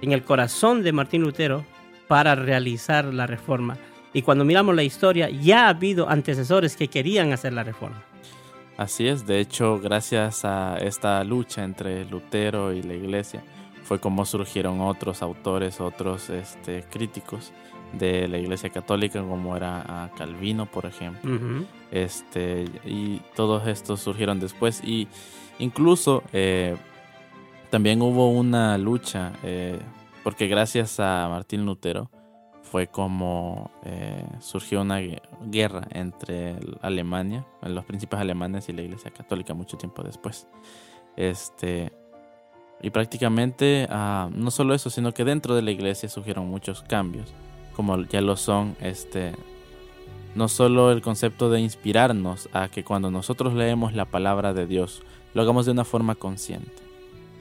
en 0.02 0.12
el 0.12 0.24
corazón 0.24 0.82
de 0.82 0.92
Martín 0.92 1.22
Lutero 1.22 1.64
para 2.08 2.34
realizar 2.34 3.04
la 3.04 3.26
reforma. 3.26 3.78
Y 4.12 4.22
cuando 4.22 4.44
miramos 4.44 4.74
la 4.74 4.82
historia, 4.82 5.30
ya 5.30 5.66
ha 5.66 5.68
habido 5.68 6.08
antecesores 6.08 6.76
que 6.76 6.88
querían 6.88 7.32
hacer 7.32 7.52
la 7.52 7.62
reforma. 7.62 8.02
Así 8.76 9.06
es, 9.06 9.26
de 9.26 9.40
hecho, 9.40 9.78
gracias 9.78 10.44
a 10.44 10.78
esta 10.78 11.22
lucha 11.22 11.62
entre 11.62 12.04
Lutero 12.06 12.72
y 12.72 12.82
la 12.82 12.94
iglesia, 12.94 13.42
fue 13.82 13.98
como 13.98 14.24
surgieron 14.24 14.80
otros 14.80 15.22
autores, 15.22 15.80
otros 15.80 16.30
este, 16.30 16.84
críticos 16.90 17.52
de 17.92 18.28
la 18.28 18.38
iglesia 18.38 18.70
católica, 18.70 19.20
como 19.22 19.56
era 19.56 20.10
Calvino, 20.16 20.66
por 20.66 20.86
ejemplo. 20.86 21.66
este, 21.90 22.66
y 22.84 23.20
todos 23.34 23.66
estos 23.66 24.00
surgieron 24.00 24.38
después. 24.40 24.82
Y 24.84 25.08
incluso 25.58 26.22
eh, 26.32 26.76
también 27.70 28.00
hubo 28.02 28.30
una 28.30 28.78
lucha, 28.78 29.32
eh, 29.42 29.78
porque 30.22 30.46
gracias 30.46 31.00
a 31.00 31.28
Martín 31.28 31.64
Lutero, 31.66 32.10
fue 32.62 32.86
como 32.86 33.72
eh, 33.84 34.24
surgió 34.38 34.82
una 34.82 35.00
guerra 35.42 35.88
entre 35.90 36.56
Alemania, 36.82 37.44
los 37.62 37.84
príncipes 37.84 38.20
alemanes 38.20 38.68
y 38.68 38.72
la 38.72 38.82
Iglesia 38.82 39.10
Católica 39.10 39.54
mucho 39.54 39.76
tiempo 39.76 40.04
después. 40.04 40.46
Este, 41.16 41.92
y 42.82 42.90
prácticamente 42.90 43.86
ah, 43.90 44.28
no 44.34 44.50
solo 44.50 44.74
eso, 44.74 44.90
sino 44.90 45.12
que 45.12 45.24
dentro 45.24 45.54
de 45.54 45.62
la 45.62 45.70
iglesia 45.70 46.08
surgieron 46.08 46.48
muchos 46.48 46.82
cambios, 46.82 47.32
como 47.76 48.02
ya 48.04 48.20
lo 48.20 48.36
son 48.36 48.76
este, 48.80 49.32
no 50.34 50.48
solo 50.48 50.92
el 50.92 51.02
concepto 51.02 51.50
de 51.50 51.60
inspirarnos 51.60 52.48
a 52.52 52.68
que 52.68 52.84
cuando 52.84 53.10
nosotros 53.10 53.54
leemos 53.54 53.94
la 53.94 54.04
palabra 54.04 54.54
de 54.54 54.66
Dios, 54.66 55.02
lo 55.34 55.42
hagamos 55.42 55.66
de 55.66 55.72
una 55.72 55.84
forma 55.84 56.14
consciente 56.14 56.90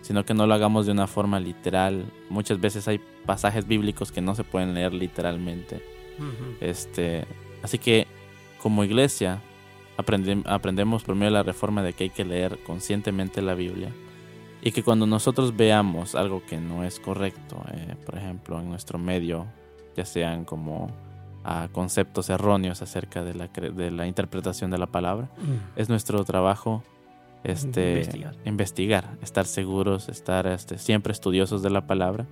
sino 0.01 0.25
que 0.25 0.33
no 0.33 0.47
lo 0.47 0.53
hagamos 0.53 0.85
de 0.85 0.91
una 0.91 1.07
forma 1.07 1.39
literal. 1.39 2.05
Muchas 2.29 2.59
veces 2.59 2.87
hay 2.87 2.99
pasajes 3.25 3.67
bíblicos 3.67 4.11
que 4.11 4.21
no 4.21 4.33
se 4.33 4.43
pueden 4.43 4.73
leer 4.73 4.93
literalmente. 4.93 5.83
este, 6.59 7.25
así 7.61 7.77
que 7.77 8.07
como 8.61 8.83
iglesia 8.83 9.41
aprendemos 9.97 11.03
por 11.03 11.15
medio 11.15 11.27
de 11.27 11.37
la 11.37 11.43
reforma 11.43 11.83
de 11.83 11.93
que 11.93 12.05
hay 12.05 12.09
que 12.09 12.25
leer 12.25 12.57
conscientemente 12.65 13.41
la 13.41 13.53
Biblia 13.53 13.91
y 14.61 14.71
que 14.71 14.83
cuando 14.83 15.05
nosotros 15.05 15.55
veamos 15.55 16.15
algo 16.15 16.43
que 16.45 16.57
no 16.57 16.83
es 16.83 16.99
correcto, 16.99 17.63
eh, 17.73 17.95
por 18.05 18.17
ejemplo, 18.17 18.59
en 18.59 18.69
nuestro 18.69 18.99
medio, 18.99 19.45
ya 19.95 20.05
sean 20.05 20.45
como 20.45 20.91
ah, 21.43 21.69
conceptos 21.71 22.29
erróneos 22.29 22.81
acerca 22.81 23.23
de 23.23 23.33
la, 23.33 23.47
de 23.47 23.91
la 23.91 24.07
interpretación 24.07 24.71
de 24.71 24.77
la 24.77 24.87
palabra, 24.87 25.29
es 25.75 25.89
nuestro 25.89 26.23
trabajo 26.25 26.83
este, 27.43 28.09
investigar. 28.45 29.17
estar 29.21 29.45
seguros, 29.45 30.09
estar 30.09 30.45
este, 30.47 30.77
siempre 30.77 31.13
estudiosos 31.13 31.61
de 31.61 31.69
la 31.69 31.87
palabra 31.87 32.25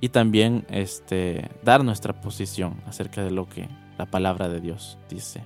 y 0.00 0.08
también 0.08 0.64
este, 0.70 1.50
dar 1.62 1.84
nuestra 1.84 2.20
posición 2.20 2.80
acerca 2.86 3.22
de 3.22 3.30
lo 3.30 3.48
que 3.48 3.68
la 3.98 4.06
palabra 4.06 4.48
de 4.48 4.60
Dios 4.60 4.98
dice. 5.08 5.42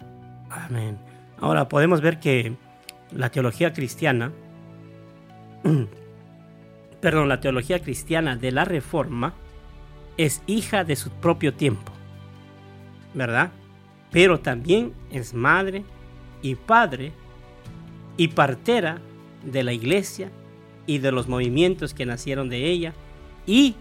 Amén. 0.51 0.99
Ahora 1.38 1.69
podemos 1.69 2.01
ver 2.01 2.21
que 2.21 2.57
la 3.12 3.31
teología 3.31 3.73
cristiana, 3.73 4.33
perdón, 7.00 7.29
la 7.29 7.40
teología 7.40 7.81
cristiana 7.81 8.37
de 8.37 8.52
la 8.52 8.64
Reforma 8.64 9.35
es 10.16 10.42
hija 10.46 10.85
de 10.85 10.96
su 10.96 11.11
propio 11.11 11.55
tiempo, 11.55 11.92
¿verdad? 13.14 13.52
Pero 14.11 14.40
también 14.40 14.92
es 15.11 15.35
madre 15.35 15.85
y 16.42 16.55
padre 16.55 17.12
y 18.16 18.29
partera 18.29 18.98
de 19.44 19.62
la 19.62 19.72
iglesia 19.72 20.31
y 20.87 20.98
de 20.98 21.12
los 21.12 21.29
movimientos 21.29 21.92
que 21.92 22.07
nacieron 22.07 22.48
de 22.48 22.64
ella 22.66 22.94
y 23.46 23.74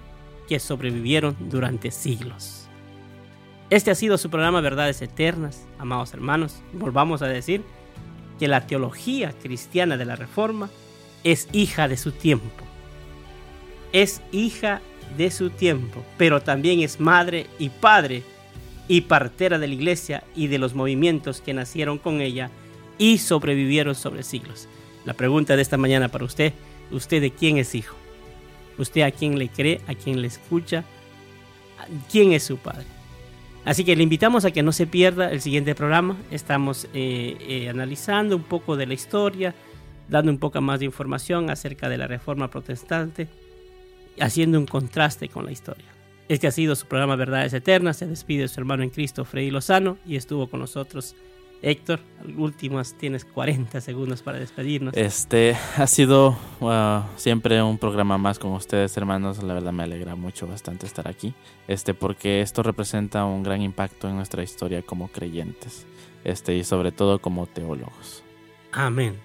que 0.48 0.60
sobrevivieron 0.60 1.36
durante 1.50 1.92
siglos. 1.92 2.68
Este 3.70 3.92
ha 3.92 3.96
sido 3.96 4.18
su 4.18 4.30
programa 4.30 4.62
Verdades 4.62 5.02
Eternas, 5.02 5.66
amados 5.80 6.14
hermanos. 6.14 6.62
Volvamos 6.74 7.22
a 7.22 7.28
decir 7.28 7.64
que 8.38 8.48
la 8.48 8.68
teología 8.68 9.34
cristiana 9.42 9.98
de 9.98 10.06
la 10.06 10.16
Reforma 10.16 10.70
es 11.26 11.50
hija 11.52 11.90
de 11.90 11.98
su 11.98 12.12
tiempo. 12.12 12.64
Es 13.92 14.22
hija 14.32 14.82
de 15.18 15.32
su 15.32 15.50
tiempo, 15.50 16.06
pero 16.18 16.42
también 16.42 16.82
es 16.82 17.00
madre 17.00 17.48
y 17.60 17.70
padre 17.70 18.24
y 18.88 19.02
partera 19.02 19.58
de 19.58 19.68
la 19.68 19.74
iglesia 19.74 20.24
y 20.36 20.48
de 20.48 20.60
los 20.60 20.76
movimientos 20.76 21.42
que 21.42 21.54
nacieron 21.54 21.98
con 21.98 22.22
ella 22.22 22.52
y 23.00 23.18
sobrevivieron 23.18 23.96
sobre 23.96 24.22
siglos. 24.22 24.70
La 25.04 25.16
pregunta 25.16 25.56
de 25.56 25.64
esta 25.64 25.78
mañana 25.78 26.10
para 26.10 26.26
usted, 26.26 26.54
¿usted 26.92 27.22
de 27.22 27.32
quién 27.32 27.58
es 27.58 27.74
hijo? 27.74 27.96
¿Usted 28.78 29.02
a 29.02 29.12
quién 29.12 29.40
le 29.40 29.50
cree, 29.50 29.82
a 29.88 29.96
quién 29.96 30.22
le 30.22 30.28
escucha? 30.28 30.84
¿Quién 32.12 32.34
es 32.34 32.44
su 32.44 32.58
padre? 32.58 32.86
Así 33.64 33.84
que 33.84 33.96
le 33.96 34.04
invitamos 34.04 34.46
a 34.46 34.52
que 34.52 34.62
no 34.62 34.72
se 34.72 34.86
pierda 34.86 35.32
el 35.32 35.42
siguiente 35.42 35.74
programa. 35.74 36.18
Estamos 36.30 36.88
eh, 36.94 37.36
eh, 37.40 37.70
analizando 37.70 38.36
un 38.36 38.44
poco 38.44 38.76
de 38.76 38.86
la 38.86 38.94
historia, 38.94 39.56
dando 40.08 40.32
un 40.32 40.38
poco 40.38 40.62
más 40.62 40.80
de 40.80 40.86
información 40.86 41.50
acerca 41.50 41.90
de 41.90 41.98
la 41.98 42.08
reforma 42.08 42.50
protestante, 42.50 43.28
haciendo 44.20 44.60
un 44.60 44.66
contraste 44.66 45.30
con 45.30 45.46
la 45.46 45.52
historia. 45.52 45.86
Este 46.28 46.48
ha 46.48 46.52
sido 46.52 46.76
su 46.76 46.88
programa 46.88 47.16
Verdades 47.16 47.54
Eternas. 47.54 47.98
Se 47.98 48.08
despide 48.08 48.48
su 48.48 48.60
hermano 48.60 48.84
en 48.84 48.90
Cristo, 48.90 49.26
Freddy 49.26 49.52
Lozano, 49.52 49.98
y 50.06 50.16
estuvo 50.16 50.50
con 50.50 50.60
nosotros 50.60 51.16
Héctor, 51.62 52.00
últimas 52.38 52.94
tienes 52.94 53.26
40 53.26 53.82
segundos 53.82 54.22
para 54.22 54.38
despedirnos. 54.38 54.96
Este 54.96 55.58
ha 55.78 55.88
sido 55.88 56.38
siempre 57.16 57.62
un 57.64 57.80
programa 57.80 58.20
más 58.20 58.38
con 58.38 58.52
ustedes, 58.52 58.96
hermanos. 58.98 59.42
La 59.42 59.56
verdad 59.56 59.72
me 59.72 59.84
alegra 59.84 60.16
mucho 60.16 60.46
bastante 60.46 60.86
estar 60.86 61.08
aquí. 61.08 61.34
Este, 61.68 61.96
porque 61.96 62.42
esto 62.42 62.62
representa 62.62 63.26
un 63.26 63.42
gran 63.42 63.64
impacto 63.64 64.08
en 64.08 64.16
nuestra 64.16 64.44
historia 64.44 64.84
como 64.84 65.08
creyentes. 65.08 65.88
Este, 66.24 66.56
y 66.56 66.64
sobre 66.64 66.92
todo 66.92 67.20
como 67.20 67.48
teólogos. 67.48 68.24
Amén. 68.72 69.16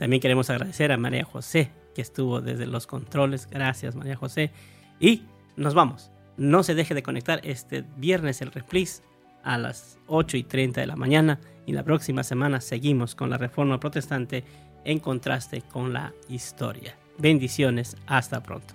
También 0.00 0.22
queremos 0.22 0.48
agradecer 0.48 0.92
a 0.92 0.96
María 0.96 1.24
José, 1.24 1.70
que 1.94 2.00
estuvo 2.00 2.40
desde 2.40 2.66
los 2.66 2.86
controles. 2.86 3.46
Gracias, 3.50 3.94
María 3.94 4.16
José. 4.16 4.50
Y 4.98 5.24
nos 5.56 5.74
vamos. 5.74 6.10
No 6.38 6.62
se 6.62 6.74
deje 6.74 6.94
de 6.94 7.02
conectar 7.02 7.42
este 7.44 7.84
viernes 7.98 8.40
el 8.40 8.50
replis 8.50 9.02
a 9.44 9.58
las 9.58 9.98
8 10.06 10.38
y 10.38 10.42
30 10.42 10.80
de 10.80 10.86
la 10.86 10.96
mañana 10.96 11.38
y 11.66 11.72
la 11.72 11.84
próxima 11.84 12.24
semana 12.24 12.62
seguimos 12.62 13.14
con 13.14 13.28
la 13.28 13.36
reforma 13.36 13.78
protestante 13.78 14.42
en 14.86 15.00
contraste 15.00 15.60
con 15.60 15.92
la 15.92 16.14
historia. 16.30 16.96
Bendiciones, 17.18 17.94
hasta 18.06 18.42
pronto. 18.42 18.72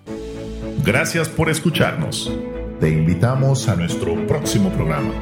Gracias 0.84 1.28
por 1.28 1.50
escucharnos. 1.50 2.32
Te 2.78 2.88
invitamos 2.88 3.66
a 3.66 3.74
nuestro 3.74 4.14
próximo 4.28 4.70
programa. 4.70 5.12